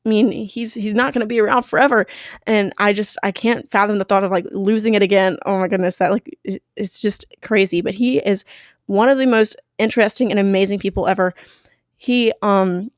I 0.06 0.10
mean, 0.10 0.32
he's 0.32 0.74
he's 0.74 0.96
not 0.96 1.14
going 1.14 1.22
to 1.22 1.28
be 1.28 1.40
around 1.40 1.64
forever, 1.64 2.08
and 2.48 2.74
I 2.80 2.92
just 2.92 3.18
I 3.24 3.32
can't 3.32 3.70
fathom 3.70 4.00
the 4.00 4.06
thought 4.06 4.24
of 4.24 4.32
like 4.32 4.46
losing 4.52 4.96
it 4.96 5.04
again. 5.04 5.38
Oh 5.46 5.60
my 5.60 5.68
goodness, 5.68 5.98
that 5.98 6.12
like 6.12 6.38
it, 6.44 6.64
it's 6.76 7.02
just 7.02 7.26
crazy. 7.42 7.82
But 7.82 7.94
he 7.94 8.18
is 8.18 8.44
one 8.88 9.10
of 9.10 9.20
the 9.20 9.28
most 9.28 9.56
interesting 9.78 10.32
and 10.32 10.40
amazing 10.40 10.80
people 10.80 11.08
ever. 11.08 11.36
He 11.98 12.34
um 12.42 12.90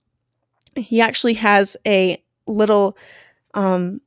he 0.76 1.02
actually 1.02 1.34
has 1.36 1.76
a 1.86 2.22
little 2.48 2.98
um 3.54 4.00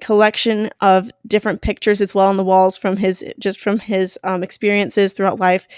collection 0.00 0.68
of 0.80 1.12
different 1.28 1.62
pictures 1.62 2.00
as 2.00 2.12
well 2.12 2.26
on 2.26 2.36
the 2.36 2.44
walls 2.44 2.76
from 2.76 2.96
his 2.96 3.24
just 3.38 3.60
from 3.60 3.78
his 3.78 4.18
um, 4.24 4.42
experiences 4.42 5.12
throughout 5.12 5.38
life 5.38 5.68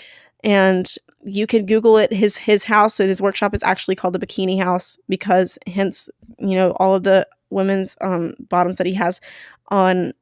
and 0.42 0.96
you 1.24 1.46
can 1.46 1.66
google 1.66 1.96
it. 1.96 2.12
His 2.12 2.36
his 2.36 2.64
house 2.64 3.00
and 3.00 3.08
his 3.08 3.22
workshop 3.22 3.54
is 3.54 3.62
actually 3.62 3.96
called 3.96 4.14
the 4.14 4.24
bikini 4.24 4.62
house 4.62 4.98
because 5.08 5.58
hence 5.66 6.08
you 6.38 6.54
know 6.54 6.72
all 6.72 6.94
of 6.94 7.02
the 7.02 7.26
women's 7.50 7.96
um, 8.00 8.34
bottoms 8.48 8.76
that 8.76 8.86
he 8.86 8.94
has 8.94 9.20
on 9.68 10.12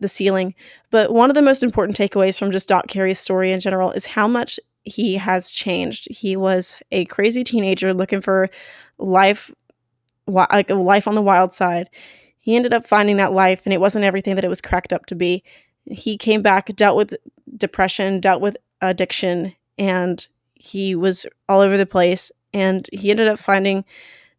the 0.00 0.08
ceiling. 0.08 0.54
But 0.90 1.12
one 1.12 1.30
of 1.30 1.34
the 1.34 1.42
most 1.42 1.62
important 1.62 1.96
takeaways 1.96 2.38
from 2.38 2.50
just 2.50 2.68
doc 2.68 2.88
carey's 2.88 3.18
story 3.18 3.52
in 3.52 3.60
general 3.60 3.90
is 3.92 4.06
how 4.06 4.26
much 4.28 4.58
he 4.84 5.16
has 5.16 5.50
changed. 5.50 6.08
He 6.10 6.36
was 6.36 6.78
a 6.90 7.04
crazy 7.06 7.44
teenager 7.44 7.92
looking 7.92 8.20
for 8.20 8.48
life 8.98 9.50
like 10.26 10.70
a 10.70 10.74
life 10.74 11.08
on 11.08 11.14
the 11.14 11.22
wild 11.22 11.54
side. 11.54 11.88
He 12.38 12.56
ended 12.56 12.72
up 12.72 12.86
finding 12.86 13.16
that 13.18 13.32
life 13.32 13.66
and 13.66 13.72
it 13.72 13.80
wasn't 13.80 14.04
everything 14.04 14.34
that 14.34 14.44
it 14.44 14.48
was 14.48 14.60
cracked 14.60 14.92
up 14.92 15.06
to 15.06 15.14
be. 15.14 15.42
He 15.86 16.16
came 16.16 16.42
back 16.42 16.74
dealt 16.76 16.96
with 16.96 17.14
depression 17.56 18.20
dealt 18.20 18.40
with 18.40 18.56
addiction 18.80 19.54
and 19.78 20.26
he 20.60 20.94
was 20.94 21.26
all 21.48 21.60
over 21.60 21.78
the 21.78 21.86
place 21.86 22.30
and 22.52 22.86
he 22.92 23.10
ended 23.10 23.28
up 23.28 23.38
finding 23.38 23.82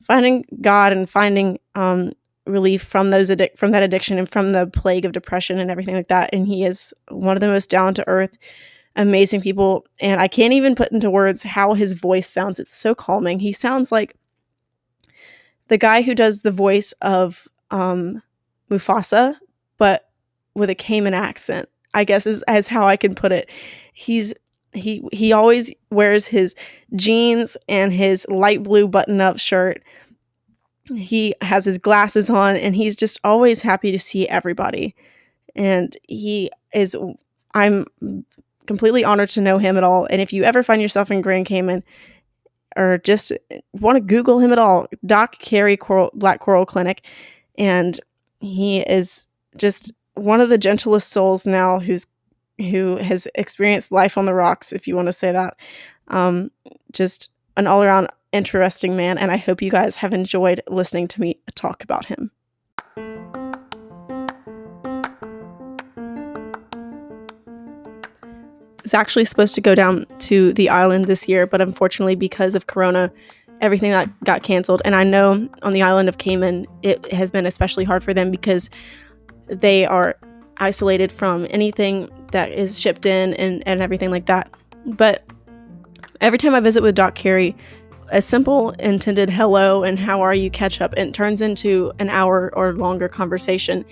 finding 0.04 0.46
God 0.62 0.94
and 0.94 1.10
finding 1.10 1.60
um, 1.74 2.12
relief 2.46 2.84
from 2.84 3.10
those 3.10 3.30
addic- 3.30 3.58
from 3.58 3.72
that 3.72 3.82
addiction 3.82 4.20
and 4.20 4.30
from 4.30 4.52
the 4.52 4.68
plague 4.68 5.04
of 5.04 5.14
depression 5.14 5.58
and 5.58 5.72
everything 5.72 5.96
like 5.96 6.10
that. 6.10 6.30
And 6.32 6.48
he 6.48 6.64
is 6.64 6.94
one 7.10 7.36
of 7.36 7.42
the 7.42 7.48
most 7.48 7.72
down 7.72 7.96
to 7.96 8.08
earth, 8.08 8.38
amazing 8.96 9.42
people. 9.42 9.86
And 10.00 10.22
I 10.22 10.28
can't 10.28 10.54
even 10.54 10.76
put 10.76 10.92
into 10.92 11.10
words 11.10 11.42
how 11.42 11.74
his 11.74 11.94
voice 11.94 12.30
sounds. 12.30 12.60
It's 12.60 12.76
so 12.76 12.94
calming. 12.94 13.40
He 13.40 13.52
sounds 13.52 13.92
like 13.92 14.16
the 15.70 15.78
guy 15.78 16.04
who 16.04 16.14
does 16.14 16.44
the 16.44 16.52
voice 16.52 16.92
of 17.02 17.48
um, 17.72 18.22
Mufasa, 18.70 19.38
but 19.80 20.10
with 20.54 20.70
a 20.70 20.76
Cayman 20.76 21.16
accent. 21.16 21.68
I 21.94 22.04
guess 22.04 22.28
is 22.28 22.42
as 22.44 22.68
how 22.68 22.88
I 22.88 22.96
can 22.96 23.16
put 23.16 23.32
it. 23.32 23.50
He's 23.94 24.34
he 24.74 25.04
he 25.12 25.34
always 25.34 25.74
wears 25.90 26.28
his 26.28 26.56
jeans 26.96 27.58
and 27.68 27.92
his 27.92 28.26
light 28.30 28.64
blue 28.64 28.88
button-up 28.88 29.40
shirt. 29.40 29.84
He 30.94 31.36
has 31.42 31.66
his 31.66 31.78
glasses 31.78 32.30
on 32.30 32.56
and 32.56 32.76
he's 32.76 32.96
just 32.96 33.20
always 33.24 33.62
happy 33.62 33.92
to 33.92 34.00
see 34.00 34.28
everybody. 34.28 34.96
And 35.56 35.96
he 36.08 36.52
is 36.74 36.96
I'm 37.54 37.86
completely 38.66 39.04
honored 39.04 39.30
to 39.32 39.42
know 39.42 39.58
him 39.58 39.78
at 39.78 39.84
all. 39.84 40.08
And 40.10 40.22
if 40.22 40.32
you 40.32 40.44
ever 40.44 40.64
find 40.64 40.82
yourself 40.82 41.12
in 41.12 41.22
Grand 41.22 41.46
Cayman 41.46 41.84
or 42.78 43.00
just 43.00 43.34
want 43.74 43.98
to 43.98 44.02
Google 44.02 44.40
him 44.40 44.54
at 44.54 44.60
all, 44.60 44.88
Doc 45.06 45.38
Carey 45.40 45.76
Coral, 45.76 46.12
Black 46.14 46.40
Coral 46.40 46.66
Clinic, 46.66 47.06
and 47.58 48.00
he 48.40 48.80
is 48.80 49.28
just 49.58 49.92
one 50.14 50.40
of 50.40 50.50
the 50.50 50.58
gentlest 50.58 51.10
souls 51.10 51.46
now 51.46 51.80
who's 51.80 52.08
who 52.58 52.98
has 52.98 53.28
experienced 53.36 53.92
life 53.92 54.18
on 54.18 54.26
the 54.26 54.34
rocks, 54.34 54.72
if 54.72 54.88
you 54.88 54.96
want 54.96 55.08
to 55.08 55.14
say 55.14 55.32
that. 55.32 55.56
Um, 56.08 56.52
just 56.92 57.32
an 57.58 57.68
all 57.68 57.84
around 57.84 58.08
interesting 58.32 58.96
man, 58.96 59.18
and 59.18 59.32
I 59.32 59.38
hope 59.38 59.62
you 59.62 59.72
guys 59.72 59.98
have 59.98 60.14
enjoyed 60.14 60.62
listening 60.70 61.08
to 61.08 61.22
me 61.22 61.40
talk 61.56 61.84
about 61.84 62.06
him. 62.06 62.32
It's 68.84 68.94
actually 68.96 69.26
supposed 69.26 69.54
to 69.56 69.62
go 69.62 69.76
down 69.76 70.06
to 70.20 70.54
the 70.54 70.70
island 70.70 71.06
this 71.06 71.28
year, 71.28 71.46
but 71.46 71.62
unfortunately, 71.62 72.16
because 72.16 72.56
of 72.56 72.68
Corona, 72.68 73.12
everything 73.62 73.92
that 73.92 74.10
got 74.24 74.44
canceled. 74.44 74.82
And 74.84 74.96
I 74.96 75.04
know 75.04 75.48
on 75.62 75.74
the 75.74 75.84
island 75.84 76.10
of 76.10 76.18
Cayman, 76.18 76.66
it 76.82 77.12
has 77.14 77.32
been 77.32 77.46
especially 77.46 77.84
hard 77.84 78.04
for 78.04 78.14
them 78.14 78.32
because 78.32 78.70
they 79.48 79.86
are 79.86 80.18
isolated 80.58 81.12
from 81.12 81.48
anything 81.50 82.10
that 82.32 82.52
is 82.52 82.80
shipped 82.80 83.06
in 83.06 83.34
and, 83.36 83.64
and 83.66 83.82
everything 83.82 84.12
like 84.12 84.26
that. 84.28 84.52
But 84.86 85.24
every 86.20 86.38
time 86.38 86.56
I 86.56 86.60
visit 86.60 86.84
with 86.84 86.96
Doc 86.96 87.16
Carey, 87.16 87.56
a 88.12 88.22
simple 88.22 88.72
intended 88.72 89.30
hello 89.30 89.84
and 89.84 89.98
how 89.98 90.22
are 90.22 90.34
you 90.34 90.50
catch 90.50 90.82
up 90.82 90.94
and 90.98 91.14
turns 91.16 91.42
into 91.42 91.92
an 92.00 92.10
hour 92.10 92.52
or 92.56 92.74
longer 92.74 93.08
conversation. 93.08 93.86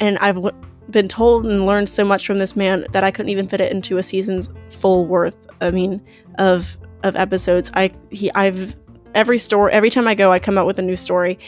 And 0.00 0.18
I've 0.18 0.36
l- 0.38 0.52
been 0.90 1.08
told 1.08 1.46
and 1.46 1.66
learned 1.66 1.88
so 1.88 2.04
much 2.04 2.26
from 2.26 2.38
this 2.38 2.56
man 2.56 2.84
that 2.92 3.04
I 3.04 3.10
couldn't 3.10 3.30
even 3.30 3.46
fit 3.46 3.60
it 3.60 3.70
into 3.70 3.98
a 3.98 4.02
season's 4.02 4.50
full 4.70 5.06
worth. 5.06 5.36
I 5.60 5.70
mean, 5.70 6.00
of 6.38 6.76
of 7.02 7.16
episodes. 7.16 7.70
I 7.74 7.92
he 8.10 8.30
I've 8.34 8.76
every 9.14 9.38
story 9.38 9.72
every 9.72 9.90
time 9.90 10.06
I 10.06 10.14
go 10.14 10.32
I 10.32 10.38
come 10.38 10.58
out 10.58 10.66
with 10.66 10.78
a 10.78 10.82
new 10.82 10.96
story. 10.96 11.38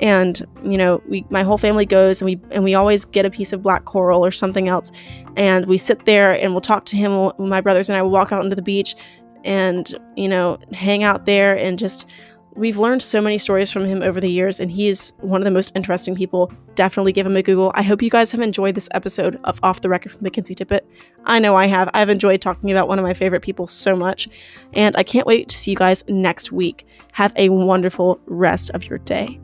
And 0.00 0.40
you 0.64 0.76
know 0.76 1.02
we 1.08 1.24
my 1.30 1.42
whole 1.42 1.58
family 1.58 1.86
goes 1.86 2.20
and 2.20 2.26
we 2.26 2.40
and 2.50 2.64
we 2.64 2.74
always 2.74 3.04
get 3.04 3.26
a 3.26 3.30
piece 3.30 3.52
of 3.52 3.62
black 3.62 3.84
coral 3.84 4.24
or 4.24 4.30
something 4.30 4.68
else. 4.68 4.90
And 5.36 5.66
we 5.66 5.78
sit 5.78 6.04
there 6.04 6.32
and 6.32 6.52
we'll 6.52 6.60
talk 6.60 6.84
to 6.86 6.96
him. 6.96 7.32
My 7.38 7.60
brothers 7.60 7.88
and 7.88 7.96
I 7.96 8.02
will 8.02 8.10
walk 8.10 8.32
out 8.32 8.42
into 8.42 8.56
the 8.56 8.62
beach 8.62 8.94
and 9.44 9.98
you 10.16 10.28
know 10.28 10.58
hang 10.72 11.02
out 11.02 11.26
there 11.26 11.56
and 11.56 11.78
just 11.78 12.06
we've 12.54 12.78
learned 12.78 13.02
so 13.02 13.20
many 13.20 13.38
stories 13.38 13.70
from 13.70 13.84
him 13.84 14.02
over 14.02 14.20
the 14.20 14.30
years 14.30 14.60
and 14.60 14.70
he's 14.70 15.12
one 15.20 15.40
of 15.40 15.44
the 15.44 15.50
most 15.50 15.74
interesting 15.74 16.14
people. 16.14 16.52
Definitely 16.74 17.12
give 17.12 17.26
him 17.26 17.36
a 17.36 17.42
google. 17.42 17.72
I 17.74 17.82
hope 17.82 18.02
you 18.02 18.10
guys 18.10 18.32
have 18.32 18.40
enjoyed 18.40 18.74
this 18.74 18.88
episode 18.92 19.38
of 19.44 19.58
off 19.62 19.80
the 19.80 19.88
record 19.88 20.12
from 20.12 20.22
mackenzie 20.22 20.54
tippett. 20.54 20.80
I 21.24 21.38
know 21.38 21.56
i 21.56 21.66
have. 21.66 21.90
I've 21.94 22.08
enjoyed 22.08 22.40
talking 22.40 22.70
about 22.70 22.88
one 22.88 22.98
of 22.98 23.04
my 23.04 23.14
favorite 23.14 23.42
people 23.42 23.66
so 23.66 23.96
much 23.96 24.28
and 24.72 24.94
i 24.96 25.02
can't 25.02 25.26
wait 25.26 25.48
to 25.48 25.56
see 25.56 25.70
you 25.72 25.76
guys 25.76 26.04
next 26.08 26.52
week. 26.52 26.86
Have 27.12 27.32
a 27.36 27.48
wonderful 27.48 28.20
rest 28.26 28.70
of 28.70 28.84
your 28.84 28.98
day 28.98 29.40